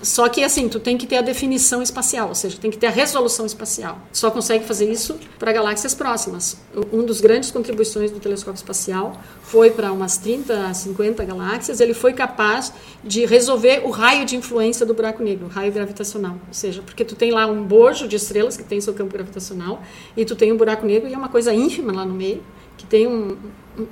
[0.00, 2.86] Só que, assim, tu tem que ter a definição espacial, ou seja, tem que ter
[2.86, 3.98] a resolução espacial.
[4.12, 6.56] Só consegue fazer isso para galáxias próximas.
[6.92, 11.94] Um dos grandes contribuições do telescópio espacial foi para umas 30 a 50 galáxias, ele
[11.94, 12.72] foi capaz
[13.02, 16.36] de resolver o raio de influência do buraco negro, o raio gravitacional.
[16.46, 19.82] Ou seja, porque tu tem lá um bojo de estrelas que tem seu campo gravitacional,
[20.16, 22.42] e tu tem um buraco negro e é uma coisa ínfima lá no meio,
[22.76, 23.36] que tem um,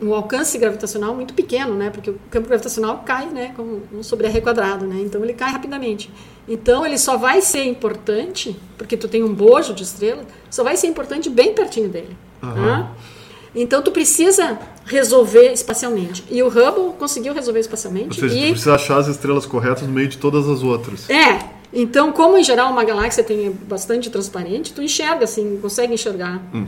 [0.02, 1.90] um alcance gravitacional muito pequeno, né?
[1.90, 3.52] Porque o campo gravitacional cai, né?
[3.56, 5.00] Como um sobre R quadrado, né?
[5.00, 6.10] Então ele cai rapidamente.
[6.48, 10.76] Então ele só vai ser importante porque tu tem um bojo de estrela, só vai
[10.76, 12.16] ser importante bem pertinho dele.
[12.42, 12.86] Uhum.
[13.54, 16.24] Então tu precisa resolver espacialmente.
[16.30, 18.22] E o Hubble conseguiu resolver espacialmente.
[18.22, 18.46] Ou seja, e...
[18.48, 21.08] tu precisa achar as estrelas corretas no meio de todas as outras.
[21.08, 21.54] É.
[21.72, 26.66] Então, como em geral uma galáxia tem bastante transparente, tu enxerga assim, consegue enxergar uhum.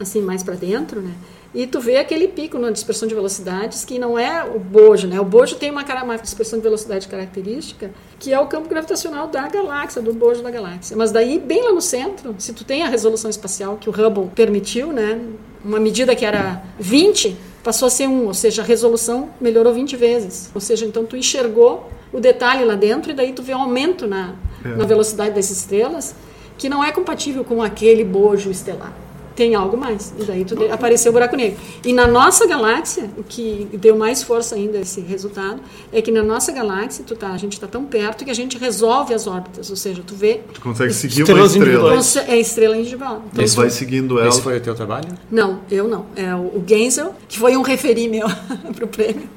[0.00, 1.12] assim mais para dentro, né?
[1.56, 5.18] E tu vê aquele pico na dispersão de velocidades que não é o bojo, né?
[5.18, 9.48] O bojo tem uma, uma dispersão de velocidade característica que é o campo gravitacional da
[9.48, 10.94] galáxia, do bojo da galáxia.
[10.94, 14.30] Mas daí, bem lá no centro, se tu tem a resolução espacial que o Hubble
[14.34, 15.18] permitiu, né?
[15.64, 19.96] Uma medida que era 20 passou a ser 1, ou seja, a resolução melhorou 20
[19.96, 20.50] vezes.
[20.54, 24.06] Ou seja, então tu enxergou o detalhe lá dentro e daí tu vê um aumento
[24.06, 24.76] na, é.
[24.76, 26.14] na velocidade das estrelas
[26.58, 29.05] que não é compatível com aquele bojo estelar
[29.36, 30.12] tem algo mais.
[30.18, 31.58] E daí tu, apareceu o buraco negro.
[31.84, 35.60] E na nossa galáxia, o que deu mais força ainda esse resultado,
[35.92, 38.56] é que na nossa galáxia, tu tá, a gente está tão perto que a gente
[38.58, 39.68] resolve as órbitas.
[39.70, 40.40] Ou seja, tu vê.
[40.54, 41.94] Tu consegue seguir uma estrela.
[42.26, 43.22] É estrela individual.
[43.30, 44.28] Então, Esse vai seguindo ela.
[44.28, 45.08] Esse foi o teu trabalho?
[45.30, 46.06] Não, eu não.
[46.16, 48.26] É o, Genzel, que foi um referi meu
[48.74, 49.28] para o prêmio.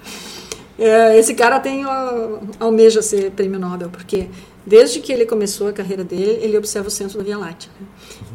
[0.77, 1.83] É, esse cara tem
[2.57, 4.27] almeja ser prêmio Nobel, porque
[4.69, 7.71] desde que ele começou a carreira dele, ele observa o centro da Via Láctea.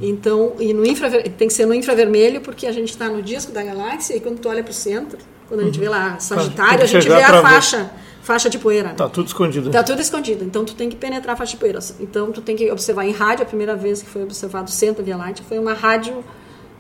[0.03, 1.31] Então, e no infraver...
[1.33, 4.41] tem que ser no infravermelho, porque a gente está no disco da galáxia e quando
[4.41, 5.17] tu olha para o centro,
[5.49, 7.91] quando a gente vê lá Sagitário, a gente vê a faixa,
[8.23, 8.91] faixa de poeira.
[8.95, 9.71] Tá tudo escondido.
[9.71, 10.45] Tá tudo escondido.
[10.45, 11.79] Então tu tem que penetrar a faixa de poeira.
[12.01, 13.45] Então tu tem que observar em rádio.
[13.45, 16.25] A primeira vez que foi observado o centro da Via Láctea foi uma rádio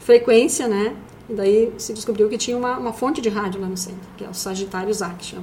[0.00, 0.96] frequência, né?
[1.30, 4.24] E daí se descobriu que tinha uma, uma fonte de rádio lá no centro, que
[4.24, 5.38] é o Sagitário Zac.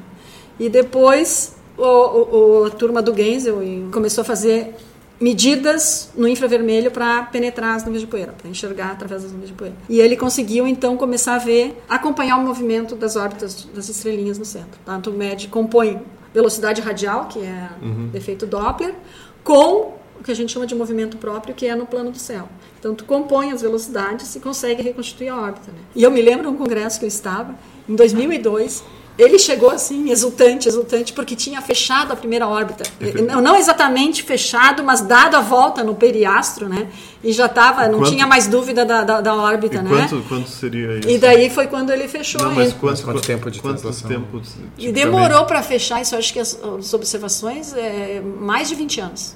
[0.60, 3.60] E depois o, o, a turma do Genzel
[3.92, 4.76] começou a fazer
[5.22, 9.54] medidas no infravermelho para penetrar as nuvens de poeira, para enxergar através das nuvens de
[9.54, 9.76] poeira.
[9.88, 14.46] E ele conseguiu então começar a ver, acompanhar o movimento das órbitas das estrelinhas no
[14.46, 14.80] centro.
[14.84, 14.98] Tá?
[14.98, 16.02] Então, mede, compõe
[16.34, 18.10] velocidade radial, que é uhum.
[18.16, 18.96] efeito Doppler,
[19.44, 22.50] com o que a gente chama de movimento próprio, que é no plano do céu.
[22.80, 25.72] Então, tu compõe as velocidades e consegue reconstituir a órbita.
[25.72, 25.80] Né?
[25.96, 27.56] E eu me lembro de um congresso que eu estava,
[27.88, 28.84] em 2002,
[29.22, 32.84] Ele chegou assim, exultante, exultante, porque tinha fechado a primeira órbita.
[33.28, 36.88] Não, não exatamente fechado, mas dado a volta no periastro, né?
[37.24, 39.90] E já estava, não tinha mais dúvida da, da, da órbita, e né?
[39.90, 41.08] Quanto, quanto seria isso?
[41.08, 42.42] E daí foi quando ele fechou.
[42.42, 44.40] Não, mas quanto, quanto, tempo de quanto tempo?
[44.40, 49.02] Tipo, e demorou para fechar isso, acho que as, as observações, é, mais de 20
[49.02, 49.36] anos.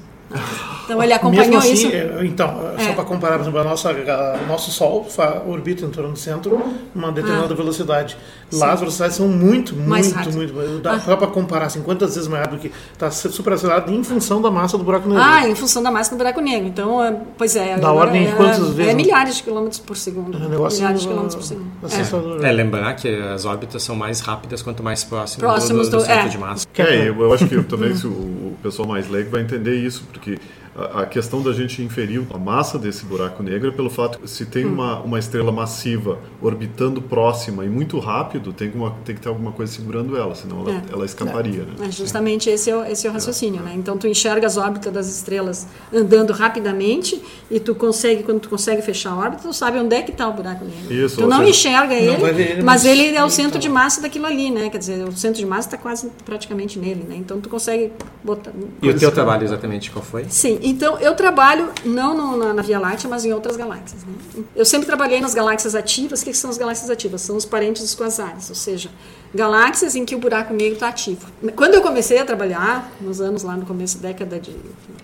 [0.85, 1.87] Então ele acompanhou assim, isso.
[1.87, 2.83] É, então, é.
[2.83, 5.07] só para comparar, por exemplo, a nossa, o nosso Sol
[5.47, 6.61] orbita em torno do centro
[6.93, 7.57] uma determinada ah.
[7.57, 8.17] velocidade.
[8.53, 8.73] Lá Sim.
[8.73, 10.53] as velocidades são muito, mais muito, rápido.
[10.53, 10.81] muito.
[10.81, 11.17] Dá ah.
[11.17, 14.83] para comparar assim, quantas vezes mais rápido que está superacelerado em função da massa do
[14.83, 15.23] buraco negro.
[15.23, 16.67] Ah, em função da massa do buraco negro.
[16.67, 17.77] Então, é, pois é.
[17.77, 18.91] Da ordem é, de quantas vezes?
[18.91, 20.37] É milhares de quilômetros por segundo.
[20.37, 22.45] É um negócio milhares de quilômetros por segundo.
[22.45, 22.49] É.
[22.49, 22.51] é.
[22.51, 26.29] lembrar que as órbitas são mais rápidas quanto mais próximas, próximas do, do, do centro
[26.29, 26.67] de massa.
[26.77, 30.37] É, eu, eu acho que também o, o pessoal mais leigo vai entender isso, porque
[30.75, 34.45] a questão da gente inferir a massa desse buraco negro é pelo fato que se
[34.45, 34.73] tem hum.
[34.73, 39.53] uma, uma estrela massiva orbitando próxima e muito rápido, tem, uma, tem que ter alguma
[39.53, 40.81] coisa segurando ela, senão ela, é.
[40.91, 41.61] ela escaparia.
[41.61, 41.81] É.
[41.81, 41.87] Né?
[41.87, 43.61] É justamente esse é o, esse é o raciocínio.
[43.61, 43.73] Né?
[43.75, 48.81] Então tu enxerga as órbitas das estrelas andando rapidamente e tu consegue, quando tu consegue
[48.81, 50.93] fechar a órbita, tu sabe onde é que está o buraco negro.
[50.93, 54.01] Isso, tu não seja, enxerga ele, não ele, mas ele é o centro de massa
[54.01, 54.69] daquilo ali, né?
[54.69, 57.15] Quer dizer, o centro de massa está quase praticamente nele, né?
[57.15, 58.51] Então tu consegue botar.
[58.81, 60.25] E o teu trabalho exatamente qual foi?
[60.27, 64.03] Sim, então, eu trabalho não no, na, na, Via Láctea, mas em outras galáxias.
[64.03, 64.43] Né?
[64.55, 66.21] Eu sempre trabalhei nas galáxias ativas.
[66.21, 67.21] O que, que são as galáxias ativas?
[67.21, 68.89] São os parentes dos quasares, ou seja,
[69.35, 71.27] galáxias em que o buraco negro está ativo.
[71.55, 74.55] Quando eu comecei a trabalhar, nos anos lá no começo da década de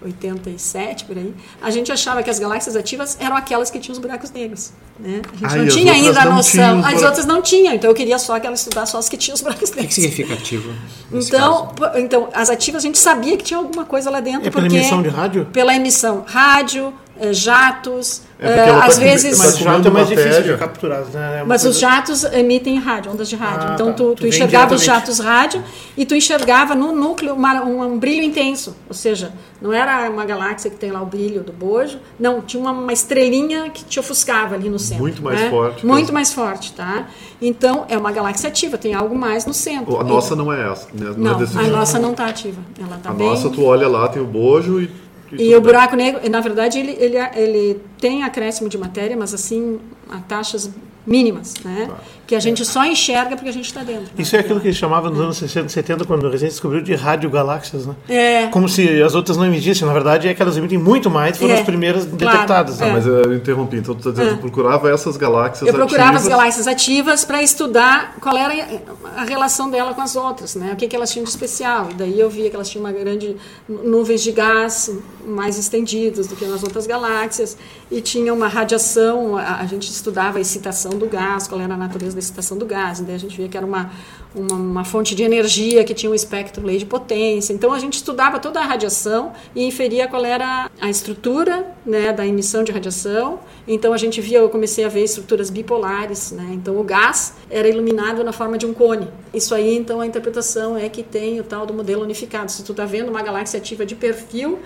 [0.01, 3.99] 87, por aí, a gente achava que as galáxias ativas eram aquelas que tinham os
[3.99, 4.71] buracos negros.
[4.97, 5.21] Né?
[5.43, 6.83] A gente não tinha ainda a noção.
[6.85, 9.35] As outras não tinham, então eu queria só que ela estudasse só as que tinham
[9.35, 9.85] os buracos negros.
[9.85, 10.73] O que significa ativo?
[11.11, 14.47] Então, então, as ativas a gente sabia que tinha alguma coisa lá dentro.
[14.47, 15.45] É pela emissão de rádio?
[15.51, 16.23] Pela emissão.
[16.25, 16.93] Rádio,
[17.31, 19.37] jatos, é às tá vezes.
[19.37, 21.41] Mas o jato é mais difícil de capturar, né?
[21.41, 21.69] É mas coisa...
[21.69, 23.69] os jatos emitem rádio, ondas de rádio.
[23.69, 23.93] Ah, então tá.
[23.93, 25.63] tu, tu, tu enxergava os jatos rádio
[25.95, 28.75] e tu enxergava no núcleo uma, um, um, brilho intenso.
[28.89, 29.31] Ou seja,
[29.61, 32.93] não era uma galáxia que tem lá o brilho do bojo, não, tinha uma, uma
[32.93, 35.03] estrelinha que te ofuscava ali no centro.
[35.03, 35.49] Muito mais né?
[35.49, 35.85] forte.
[35.85, 37.07] Muito mais forte, tá?
[37.39, 39.99] Então é uma galáxia ativa, tem algo mais no centro.
[39.99, 41.13] A nossa não é essa, né?
[41.15, 42.61] Não, não é a nossa não está ativa.
[42.79, 43.27] Ela tá a bem...
[43.27, 44.89] nossa, tu olha lá, tem o bojo e
[45.37, 49.79] e, o buraco negro, na verdade, ele, ele, ele tem acréscimo de matéria, mas assim,
[50.09, 50.69] a taxas
[51.05, 51.89] mínimas, né?
[52.31, 54.05] Que a gente só enxerga porque a gente está dentro.
[54.17, 56.81] Isso é aquilo que eles chamavam nos anos 60 e 70, quando a gente descobriu
[56.81, 57.93] de radiogaláxias, né?
[58.07, 58.47] É.
[58.47, 59.85] Como se as outras não emitissem.
[59.85, 61.59] Na verdade, é que elas emitem muito mais, foram é.
[61.59, 62.17] as primeiras claro.
[62.17, 62.79] detectadas.
[62.79, 62.87] Né?
[62.87, 62.93] É.
[62.93, 63.75] mas eu interrompi.
[63.75, 64.37] Então, tu está dizendo que é.
[64.37, 66.23] tu procurava essas galáxias Eu procurava ativas.
[66.23, 68.81] as galáxias ativas para estudar qual era
[69.17, 70.71] a relação dela com as outras, né?
[70.71, 71.89] O que, que elas tinham de especial.
[71.91, 73.35] E daí eu via que elas tinham uma grande
[73.67, 74.89] nuvens de gás
[75.25, 77.57] mais estendidas do que nas outras galáxias
[77.91, 81.77] e tinha uma radiação, a, a gente estudava a excitação do gás, qual era a
[81.77, 83.91] natureza da excitação do gás, daí a gente via que era uma,
[84.35, 87.51] uma, uma, fonte de energia que tinha um espectro lei de potência.
[87.51, 92.25] Então a gente estudava toda a radiação e inferia qual era a estrutura né, da
[92.25, 93.39] emissão de radiação.
[93.67, 96.31] Então a gente via, eu comecei a ver estruturas bipolares.
[96.31, 96.51] Né?
[96.53, 99.07] Então o gás era iluminado na forma de um cone.
[99.33, 102.51] Isso aí, então, a interpretação é que tem o tal do modelo unificado.
[102.51, 104.59] Se tu está vendo uma galáxia ativa de perfil,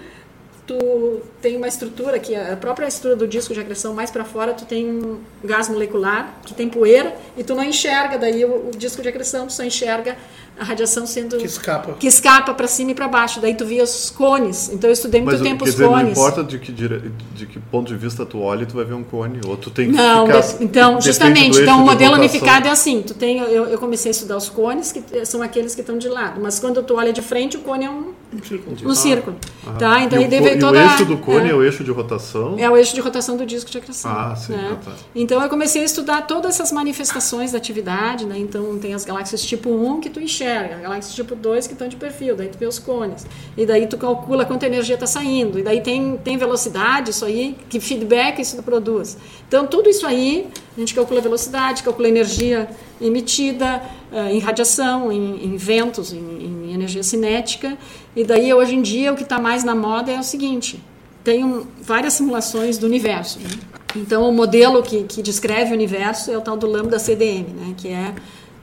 [0.65, 4.53] tu tem uma estrutura que a própria estrutura do disco de agressão mais para fora
[4.53, 8.71] tu tem um gás molecular que tem poeira e tu não enxerga daí o, o
[8.75, 10.17] disco de agressão tu só enxerga
[10.57, 11.93] a radiação sendo que escapa.
[11.99, 14.69] que escapa para cima e para baixo daí tu via os cones.
[14.71, 16.03] Então eu estudei muito Mas, tempo os dizer, cones.
[16.03, 19.03] não importa de que de que ponto de vista tu olha tu vai ver um
[19.03, 23.01] cone ou tu tem que não ficar, então justamente então o modelo unificado é assim
[23.01, 26.07] tu tem eu, eu comecei a estudar os cones que são aqueles que estão de
[26.07, 29.35] lado mas quando tu olha de frente o cone é um um círculo, um círculo
[29.67, 31.91] ah, tá então aí deve toda o eixo do cone é, é, o eixo de
[31.91, 34.77] rotação é o eixo de rotação do disco de acreção ah sim né?
[34.83, 34.97] tá, tá.
[35.13, 39.43] então eu comecei a estudar todas essas manifestações da atividade né então tem as galáxias
[39.43, 42.57] tipo 1 que tu enxerga galáxias tipo tipo 2 que estão de perfil, daí tu
[42.57, 43.25] vê os cones.
[43.57, 45.59] E daí tu calcula quanta energia está saindo.
[45.59, 49.17] E daí tem, tem velocidade, isso aí, que feedback isso produz.
[49.47, 52.69] Então, tudo isso aí, a gente calcula velocidade, calcula energia
[53.01, 57.77] emitida uh, em radiação, em, em ventos, em, em, energia cinética.
[58.15, 60.81] E daí, hoje em dia, o que está mais na moda é o seguinte:
[61.23, 63.39] tem um, várias simulações do universo.
[63.39, 63.49] Né?
[63.95, 67.73] Então, o modelo que, que descreve o universo é o tal do lambda CDM, né?
[67.77, 68.13] que é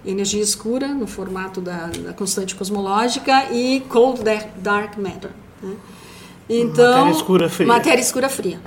[0.05, 5.31] energia escura no formato da, da constante cosmológica e cold dark matter.
[5.62, 5.75] Né?
[6.48, 7.66] Então, matéria escura fria.
[7.66, 8.61] Matéria escura fria.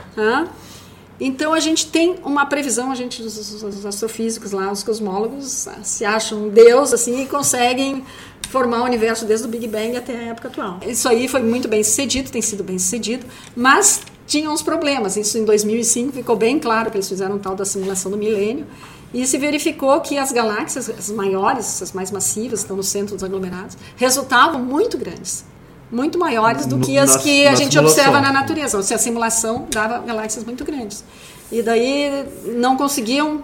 [1.20, 6.04] Então a gente tem uma previsão, a gente, os, os, astrofísicos lá, os cosmólogos, se
[6.04, 8.04] acham Deus assim e conseguem
[8.50, 10.80] formar o universo desde o Big Bang até a época atual.
[10.86, 13.26] Isso aí foi muito bem sucedido, tem sido bem sucedido,
[13.56, 15.16] mas tinha uns problemas.
[15.18, 18.66] Isso em 2005 ficou bem claro que eles fizeram um tal da simulação do milênio
[19.14, 23.24] E se verificou que as galáxias, as maiores, as mais massivas, estão no centro dos
[23.24, 25.46] aglomerados, resultavam muito grandes.
[25.92, 28.04] Muito maiores do que as que a gente simulação.
[28.04, 28.78] observa na natureza.
[28.78, 31.04] Ou seja, a simulação dava galáxias muito grandes.
[31.52, 33.44] E daí não conseguiam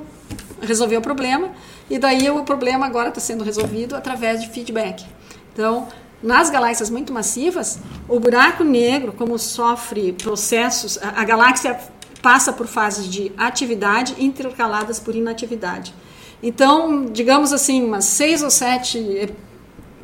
[0.62, 1.50] resolver o problema.
[1.90, 5.06] E daí o problema agora está sendo resolvido através de feedback.
[5.54, 5.88] Então,
[6.24, 11.80] nas galáxias muito massivas, o buraco negro, como sofre processos, a, a galáxia
[12.22, 15.94] passa por fases de atividade intercaladas por inatividade.
[16.42, 19.34] Então, digamos assim, umas seis ou sete,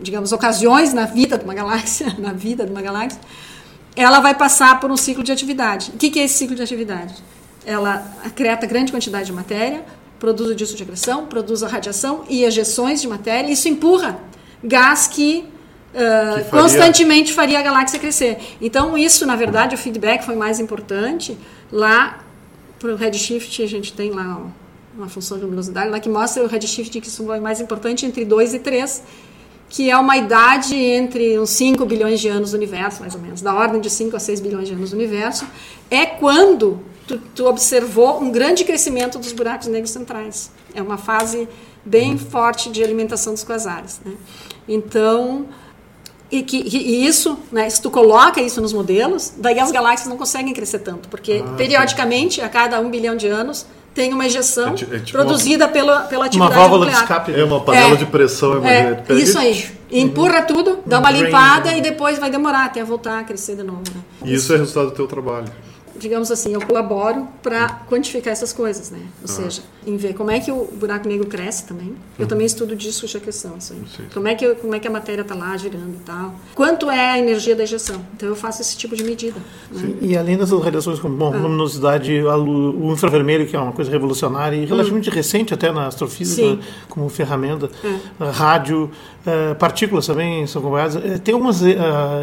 [0.02, 3.20] digamos, ocasiões na vida de uma galáxia, na vida de uma galáxia,
[3.96, 5.92] ela vai passar por um ciclo de atividade.
[5.94, 7.16] O que é esse ciclo de atividade?
[7.66, 9.84] Ela acreta grande quantidade de matéria,
[10.20, 13.52] produz o disco de agressão, produz a radiação e ejeções de matéria.
[13.52, 14.20] Isso empurra
[14.64, 15.40] gás que,
[15.94, 16.62] uh, que faria...
[16.62, 18.38] constantemente faria a galáxia crescer.
[18.62, 21.38] Então, isso, na verdade, o feedback foi mais importante
[21.72, 22.24] Lá,
[22.80, 24.42] para o Redshift, a gente tem lá
[24.96, 28.24] uma função de luminosidade lá que mostra o Redshift que isso é mais importante entre
[28.26, 29.04] 2 e 3,
[29.70, 33.42] que é uma idade entre uns 5 bilhões de anos do universo, mais ou menos,
[33.42, 35.46] da ordem de 5 a 6 bilhões de anos do universo,
[35.92, 40.52] é quando tu, tu observou um grande crescimento dos buracos negros centrais.
[40.74, 41.48] É uma fase
[41.84, 44.00] bem forte de alimentação dos quasares.
[44.06, 44.14] Né?
[44.68, 45.48] Então,
[46.30, 50.18] e, que, e isso, né, se tu coloca isso nos modelos, daí as galáxias não
[50.18, 52.42] conseguem crescer tanto, porque ah, periodicamente, sim.
[52.42, 53.66] a cada um bilhão de anos,
[53.98, 57.00] tem uma ejeção é, é tipo produzida uma, pela, pela atividade Uma válvula nuclear.
[57.00, 57.34] de escape.
[57.34, 58.64] É uma panela é, de pressão.
[58.64, 59.66] É, é isso aí.
[59.92, 63.82] Empurra tudo, dá uma limpada e depois vai demorar até voltar a crescer de novo.
[63.96, 64.02] Né?
[64.24, 65.48] E isso é resultado do teu trabalho
[65.98, 69.00] digamos assim, eu colaboro para quantificar essas coisas, né?
[69.00, 69.28] Ou ah.
[69.28, 71.96] seja, em ver como é que o buraco negro cresce também.
[72.18, 72.28] Eu uhum.
[72.28, 73.84] também estudo disso já questão, assim.
[74.14, 76.36] Como é que como é que a matéria está lá girando e tal.
[76.54, 78.02] Quanto é a energia da ejeção?
[78.16, 79.40] Então eu faço esse tipo de medida.
[79.72, 79.94] Né?
[80.02, 81.38] E além dessas radiações como bom, ah.
[81.38, 85.14] luminosidade, o infravermelho que é uma coisa revolucionária e relativamente hum.
[85.14, 86.60] recente até na astrofísica Sim.
[86.90, 88.30] como ferramenta, é.
[88.30, 88.92] rádio,
[89.26, 90.96] uh, partículas também são acompanhadas.
[90.98, 91.62] Eh, tem algumas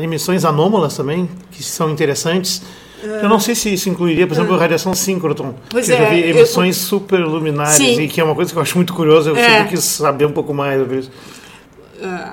[0.02, 2.62] emissões anômalas também que são interessantes.
[3.02, 5.54] Eu não sei se isso incluiria, por exemplo, a radiação síncrotron.
[5.68, 6.88] Pois que é, eu já vi emissões eu...
[6.88, 8.00] superluminares, Sim.
[8.00, 9.30] e que é uma coisa que eu acho muito curiosa.
[9.30, 9.48] Eu é.
[9.48, 11.10] sempre quis saber um pouco mais sobre isso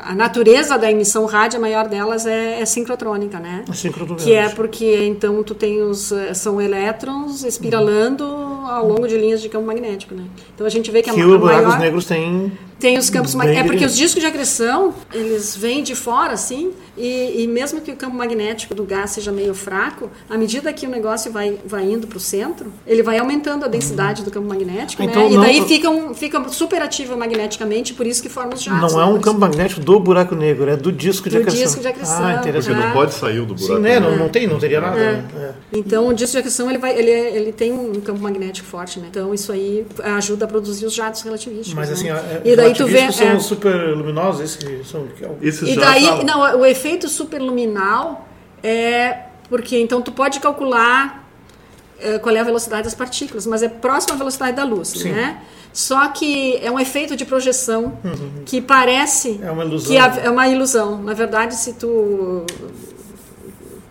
[0.03, 3.63] a natureza da emissão rádio, a maior delas é, é sincrotrônica, né?
[3.69, 4.25] É sincrotrônica.
[4.25, 8.67] Que é porque então tu tem os são elétrons espiralando uhum.
[8.67, 10.23] ao longo de linhas de campo magnético, né?
[10.53, 13.69] Então a gente vê que, que a, a maior negros têm tem os campos magnéticos.
[13.69, 17.91] É porque os discos de agressão, eles vêm de fora, assim, e, e, mesmo que
[17.91, 21.83] o campo magnético do gás seja meio fraco, à medida que o negócio vai, vai
[21.85, 25.35] indo para o centro, ele vai aumentando a densidade do campo magnético, então, né?
[25.35, 28.93] Não, e daí fica, um, fica super ativo magneticamente, por isso que forma os jatos.
[28.93, 31.63] Não é um campo magnético do buraco negro, é do disco de do agressão.
[31.63, 32.25] disco de agressão.
[32.25, 32.75] Ah, interessante.
[32.75, 33.99] Você não pode sair do buraco Sim, né?
[33.99, 34.99] Não, não, tem, não teria nada.
[34.99, 35.11] É.
[35.13, 35.53] Né?
[35.71, 38.99] Então, o disco de agressão, ele, vai, ele, é, ele tem um campo magnético forte,
[38.99, 39.07] né?
[39.09, 39.85] Então, isso aí
[40.17, 41.73] ajuda a produzir os jatos relativísticos.
[41.73, 41.93] Mas, né?
[41.93, 43.11] assim, é, e daí tu vê...
[43.11, 45.07] são é, super luminosos, esses são...
[45.41, 48.27] Esses e daí, não, o efeito superluminal
[48.63, 51.27] é porque, então, tu pode calcular
[51.99, 55.11] é, qual é a velocidade das partículas, mas é próxima à velocidade da luz, Sim.
[55.11, 55.41] né?
[55.73, 58.43] Só que é um efeito de projeção uhum.
[58.45, 59.91] que parece é uma ilusão.
[59.91, 61.01] que é uma ilusão.
[61.01, 62.45] Na verdade, se tu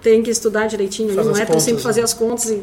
[0.02, 2.04] tem que estudar direitinho, Faz não é tão simples fazer né?
[2.04, 2.62] as contas e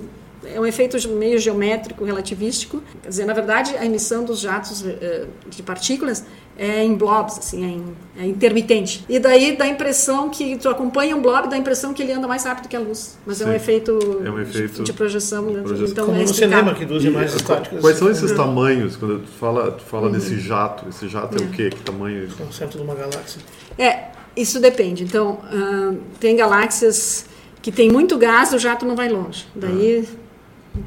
[0.53, 2.81] é um efeito meio geométrico, relativístico.
[3.01, 6.23] Quer dizer, na verdade, a emissão dos jatos eh, de partículas
[6.57, 9.05] é em blobs, assim, é, em, é, intermitente.
[9.07, 12.11] E daí dá a impressão que tu acompanha um blob, dá a impressão que ele
[12.11, 13.17] anda mais rápido que a luz.
[13.25, 13.43] Mas Sim.
[13.43, 15.45] é um efeito, é um efeito de, de, projeção.
[15.45, 15.87] De projeção.
[15.87, 17.79] Então, Como é no cinema, que duas imagens estáticas.
[17.79, 18.37] Quais são esses uhum.
[18.37, 18.95] tamanhos?
[18.95, 20.13] Quando tu fala, tu fala uhum.
[20.13, 21.69] desse jato, esse jato é, é o quê?
[21.69, 22.27] Que tamanho?
[22.39, 23.39] É o centro de uma galáxia.
[23.77, 24.05] É,
[24.35, 25.03] isso depende.
[25.03, 27.25] Então, uh, tem galáxias
[27.61, 29.45] que tem muito gás, o jato não vai longe.
[29.53, 30.26] Daí, ah.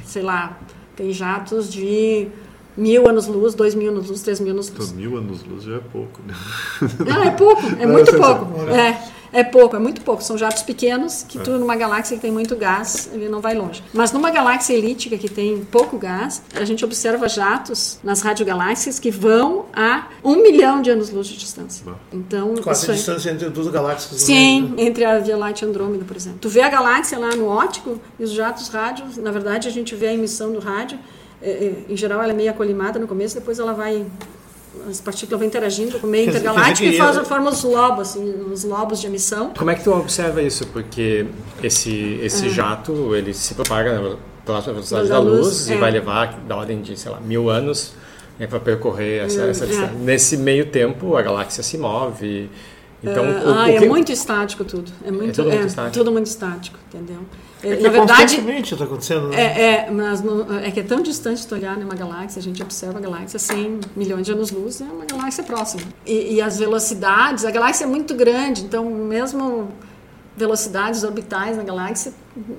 [0.05, 0.59] Sei lá,
[0.96, 2.29] tem jatos de
[2.76, 4.92] mil anos-luz, dois mil anos-luz, três mil anos-luz.
[4.92, 6.35] Mil anos-luz já é pouco, né?
[7.07, 8.70] Não, é pouco, é muito pouco.
[8.70, 10.23] É, é pouco, é muito pouco.
[10.23, 11.43] São jatos pequenos que é.
[11.43, 13.83] tu, numa galáxia que tem muito gás, ele não vai longe.
[13.93, 19.11] Mas numa galáxia elíptica que tem pouco gás, a gente observa jatos nas radiogaláxias que
[19.11, 21.85] vão a um milhão de anos-luz de distância.
[22.12, 24.23] Então, Quase a distância entre duas galáxias.
[24.23, 24.25] É?
[24.25, 24.85] Sim, né?
[24.85, 26.38] entre a Via Láctea e Andrômeda, por exemplo.
[26.40, 29.95] Tu vê a galáxia lá no óptico e os jatos rádios, na verdade, a gente
[29.95, 30.99] vê a emissão do rádio
[31.43, 34.05] é, é, em geral ela é meio acolimada no começo, depois ela vai
[34.88, 38.64] as partículas vão interagindo com o meio intergaláctico e faz, forma os lobos, assim, os
[38.64, 39.52] lobos de emissão.
[39.57, 40.67] Como é que tu observa isso?
[40.69, 41.27] Porque
[41.63, 42.50] esse, esse é.
[42.50, 45.77] jato, ele se propaga pela velocidade da, da luz, luz e é.
[45.77, 47.92] vai levar da ordem de, sei lá, mil anos
[48.38, 49.69] né, para percorrer essa, essa é.
[49.69, 49.96] distância.
[49.98, 52.50] Nesse meio tempo, a galáxia se move
[53.03, 53.85] Então, uh, o, ah, o é que...
[53.85, 54.90] é muito estático tudo.
[55.05, 55.94] É, muito, é tudo muito é, estático.
[55.94, 57.21] Tudo muito estático, entendeu?
[57.63, 59.29] É, na verdade, está acontecendo.
[59.29, 59.37] Né?
[59.37, 62.63] É, é, mas no, é que é tão distante de olhar numa galáxia, a gente
[62.63, 65.83] observa a galáxia 100 milhões de anos-luz, é uma galáxia próxima.
[66.07, 69.69] E, e, as velocidades, a galáxia é muito grande, então mesmo
[70.37, 72.13] velocidades orbitais na galáxia,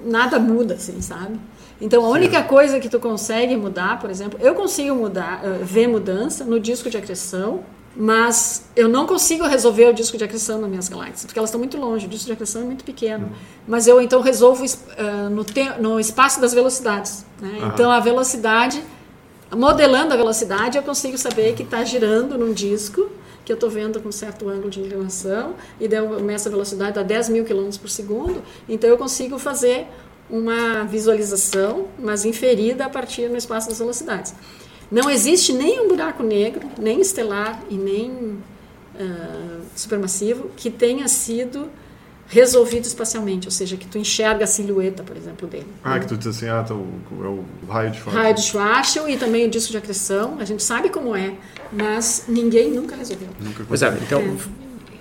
[0.06, 1.39] nada muda, assim, sabe?
[1.80, 5.88] Então a única coisa que tu consegue mudar, por exemplo, eu consigo mudar, uh, ver
[5.88, 7.64] mudança no disco de acreção
[7.96, 11.60] mas eu não consigo resolver o disco de acreção nas minhas galáxias, porque elas estão
[11.60, 13.26] muito longe, o disco de acreção é muito pequeno.
[13.26, 13.34] Uhum.
[13.68, 15.46] Mas eu então resolvo uh, no,
[15.80, 17.26] no, espaço das velocidades.
[17.42, 17.60] Né?
[17.62, 17.68] Uhum.
[17.68, 18.82] Então a velocidade,
[19.54, 23.10] modelando a velocidade, eu consigo saber que está girando num disco,
[23.44, 26.98] que eu estou vendo com certo ângulo de inclinação, e daí eu meço a velocidade
[26.98, 29.88] a 10 mil quilômetros por segundo, então eu consigo fazer
[30.30, 34.34] uma visualização, mas inferida a partir no espaço das velocidades.
[34.92, 41.70] Não existe nem um buraco negro, nem estelar e nem uh, supermassivo que tenha sido
[42.28, 45.68] resolvido espacialmente, ou seja, que tu enxerga a silhueta, por exemplo, dele.
[45.84, 48.16] Ah, que tu diz assim, ah, então, é o raio de Schwarzschild.
[48.16, 51.34] Raio de Schwarzschild e também o disco de acreção, a gente sabe como é,
[51.72, 53.28] mas ninguém nunca resolveu.
[53.39, 54.22] Nunca pois é, então...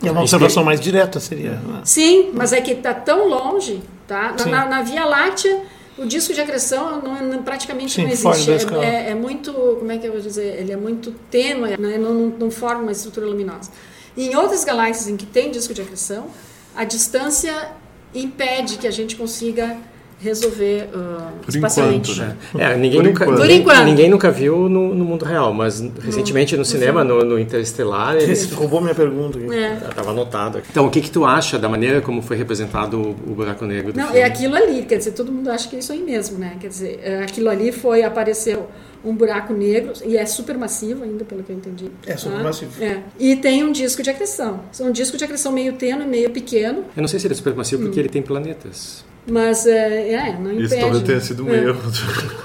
[0.03, 0.09] É.
[0.09, 1.53] é uma observação mais direta, seria.
[1.53, 1.83] Né?
[1.85, 4.35] Sim, mas é que está tão longe, tá?
[4.37, 5.63] Na, na, na Via Láctea
[6.01, 8.51] o disco de acreção não, não, praticamente Sim, não existe.
[8.51, 10.59] É, é, é, muito, como é que eu vou dizer?
[10.59, 11.99] Ele é muito tênue, né?
[11.99, 13.71] não, não, não forma uma estrutura luminosa.
[14.17, 16.29] E em outras galáxias em que tem disco de acreção,
[16.75, 17.73] a distância
[18.15, 19.77] impede que a gente consiga
[20.21, 22.13] resolver uh, Por espacialmente.
[22.13, 22.37] Enquanto, né?
[22.59, 23.47] É, ninguém, Por nunca, enquanto.
[23.47, 27.39] Ninguém, ninguém nunca viu no, no, mundo real, mas recentemente no, no cinema, no, no
[27.39, 28.17] Interestelar...
[28.17, 28.51] Eles...
[28.53, 29.39] Roubou minha pergunta.
[29.39, 30.13] Estava é.
[30.13, 30.69] anotado aqui.
[30.71, 33.93] Então, o que, que tu acha da maneira como foi representado o, o buraco negro
[33.97, 34.21] Não, filme?
[34.21, 36.57] é aquilo ali, quer dizer, todo mundo acha que é isso aí mesmo, né?
[36.61, 38.69] Quer dizer, é, aquilo ali foi, apareceu
[39.03, 41.91] um buraco negro, e é supermassivo ainda, pelo que eu entendi.
[42.07, 42.79] É supermassivo.
[42.79, 42.85] Tá?
[42.85, 43.03] É.
[43.19, 44.61] E tem um disco de acreção.
[44.79, 46.85] Um disco de acreção meio tênue, meio pequeno.
[46.95, 48.03] Eu não sei se ele é supermassivo porque hum.
[48.03, 49.05] ele tem planetas.
[49.29, 50.65] Mas é, é não impede.
[50.65, 51.65] Isso talvez tenha sido um é.
[51.65, 51.81] erro.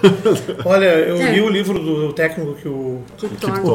[0.65, 1.31] Olha, eu é.
[1.31, 3.01] li o livro do técnico que o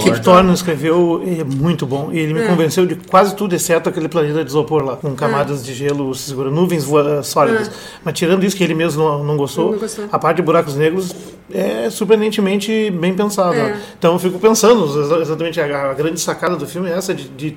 [0.01, 2.11] Kip Thorne escreveu, é muito bom.
[2.13, 2.47] E ele me é.
[2.47, 5.65] convenceu de quase tudo, exceto aquele planeta de isopor lá, com camadas é.
[5.65, 6.87] de gelo segura, nuvens
[7.25, 7.69] sólidas.
[7.69, 7.73] É.
[8.05, 10.77] Mas tirando isso, que ele mesmo não, não, gostou, não gostou, a parte de buracos
[10.77, 11.15] negros
[11.53, 13.77] é surpreendentemente bem pensada.
[13.99, 14.85] Então eu fico pensando,
[15.21, 17.57] exatamente a, a, grande sacada do filme é essa, de, de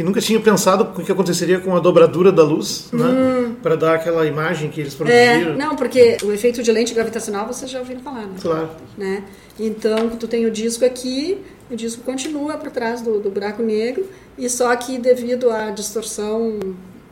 [0.00, 3.04] que nunca tinha pensado o que aconteceria com a dobradura da luz, né?
[3.04, 3.54] Hum.
[3.62, 5.52] Para dar aquela imagem que eles produziram.
[5.52, 8.36] É, não, porque o efeito de lente gravitacional vocês já ouviram falar, né?
[8.40, 8.70] Claro.
[8.96, 9.24] Né?
[9.58, 11.36] Então, tu tem o disco aqui,
[11.70, 14.06] o disco continua para trás do, do buraco negro,
[14.38, 16.58] e só que devido à distorção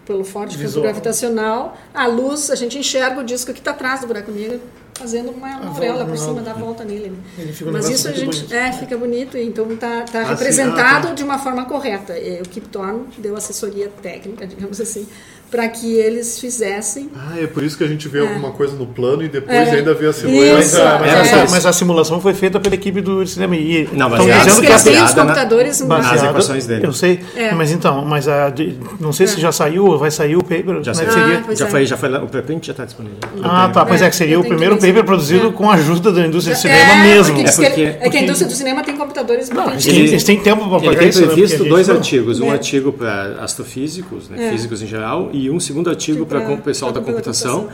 [0.07, 4.07] pelo forte campo gravitacional, a luz, a gente enxerga o disco que está atrás do
[4.07, 4.61] buraco negro
[4.99, 7.11] fazendo uma auréola por cima da volta nele.
[7.11, 7.53] Né?
[7.73, 8.55] Mas isso a gente bonito.
[8.55, 11.15] é fica bonito, então está tá ah, representado sim, ah, tá.
[11.15, 12.15] de uma forma correta.
[12.45, 15.07] O Kip Thorne deu assessoria técnica, digamos assim,
[15.51, 17.11] para que eles fizessem.
[17.15, 18.23] Ah, é por isso que a gente vê é.
[18.23, 19.77] alguma coisa no plano e depois é.
[19.77, 20.55] ainda vê a simulação.
[20.55, 21.47] Mas, a, mas, é.
[21.51, 23.57] mas, a, simulação foi feita pela equipe do cinema.
[23.57, 26.87] E não, mas é, dizendo que eles têm os computadores na, nas equações dele.
[26.87, 27.53] Eu sei, é.
[27.55, 28.53] mas então, mas a,
[29.01, 29.41] não sei se é.
[29.41, 30.83] já saiu, vai sair o paper.
[30.83, 31.13] Já, saiu.
[31.13, 31.45] Seria?
[31.49, 33.19] Ah, já foi, já foi, o preprint já está disponível.
[33.43, 36.55] Ah, tá, pois é que seria o primeiro paper produzido com a ajuda da indústria
[36.55, 37.35] do cinema mesmo.
[37.35, 40.69] Porque, é, porque, é que a indústria do cinema tem computadores não, eles, têm tempo
[40.69, 41.21] para pagar isso.
[41.21, 45.89] Ele tem previsto dois artigos, um artigo para astrofísicos, físicos em geral, e um segundo
[45.89, 47.69] artigo para o pessoal da computação,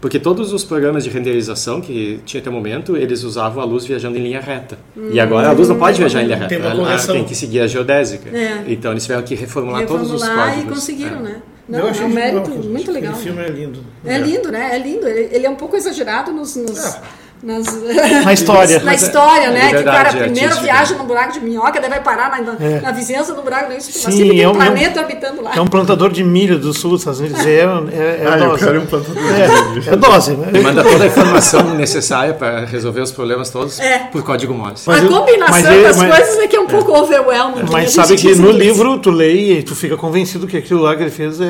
[0.00, 3.84] porque todos os programas de renderização que tinha até o momento, eles usavam a luz
[3.84, 4.78] viajando em linha reta.
[4.96, 5.10] Hum.
[5.12, 7.60] E agora a luz não pode viajar em linha reta, tem ela tem que seguir
[7.60, 8.34] a geodésica.
[8.34, 8.64] É.
[8.66, 10.64] Então eles tiveram que reformular, reformular todos os códigos.
[10.64, 11.22] e conseguiram, é.
[11.22, 11.42] né?
[11.68, 13.12] Não, é um mérito muito legal.
[13.12, 13.84] O filme é lindo.
[14.04, 14.74] É lindo, né?
[14.74, 15.06] É lindo.
[15.06, 16.56] Ele é um pouco exagerado nos...
[16.56, 16.84] nos...
[16.84, 17.00] É
[17.42, 17.66] nas,
[18.24, 18.80] na história.
[18.80, 19.70] na história, né?
[19.70, 22.02] É verdade, que o cara é primeiro é viaja num buraco de minhoca, daí vai
[22.02, 22.80] parar na, é.
[22.80, 25.52] na vizinhança do buraco de Sim, assim, tem um, um planeta orbitando lá.
[25.56, 27.40] É um plantador de milho do sul dos Estados Unidos.
[27.44, 28.64] É, é, é ah, dose.
[28.64, 30.36] Eu um plantador é, é dose.
[30.36, 30.60] Né?
[30.60, 33.78] Manda toda a informação necessária para resolver os problemas todos
[34.12, 34.84] por código Morse.
[34.86, 37.64] Mas a combinação mas das mas, coisas é que é um pouco overwhelming.
[37.70, 41.02] Mas sabe que no livro tu lê e tu fica convencido que aquilo lá que
[41.02, 41.46] ele fez é,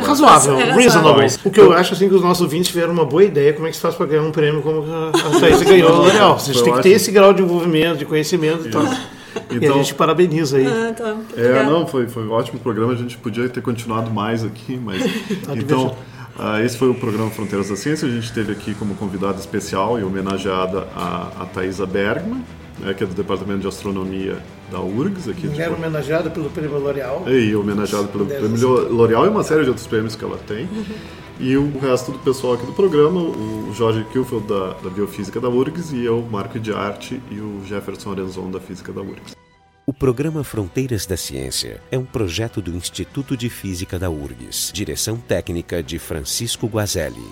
[0.00, 1.26] razoável, reasonable.
[1.44, 3.70] O que eu acho assim que os nossos ouvintes tiveram uma boa ideia como é
[3.70, 4.84] que se faz para ganhar um prêmio como
[5.40, 6.38] Thaís ganhou L'Oréal.
[6.38, 8.84] Vocês têm que ter esse grau de envolvimento, de conhecimento e tal.
[9.50, 10.66] Então, e a gente parabeniza aí.
[10.66, 11.16] Ah, tá.
[11.36, 12.92] É, não, foi, foi um ótimo programa.
[12.92, 15.02] A gente podia ter continuado mais aqui, mas.
[15.56, 15.96] então,
[16.38, 18.06] uh, esse foi o programa Fronteiras da Ciência.
[18.06, 22.44] A gente teve aqui como convidada especial e homenageada a, a Thaisa Bergman,
[22.78, 24.38] né, que é do Departamento de Astronomia
[24.70, 25.28] da URGS.
[25.28, 27.24] Aqui Mulher homenageada pelo Prêmio L'Oréal.
[27.26, 30.68] E homenageada pelo Prêmio L'Oréal e uma série de outros prêmios que ela tem.
[31.38, 35.48] E o resto do pessoal aqui do programa, o Jorge Kilfeld da, da Biofísica da
[35.48, 39.34] URGS e eu, Marco de Arte e o Jefferson Arenzon da Física da URGS.
[39.86, 45.16] O programa Fronteiras da Ciência é um projeto do Instituto de Física da URGS, direção
[45.16, 47.26] técnica de Francisco Guazelli.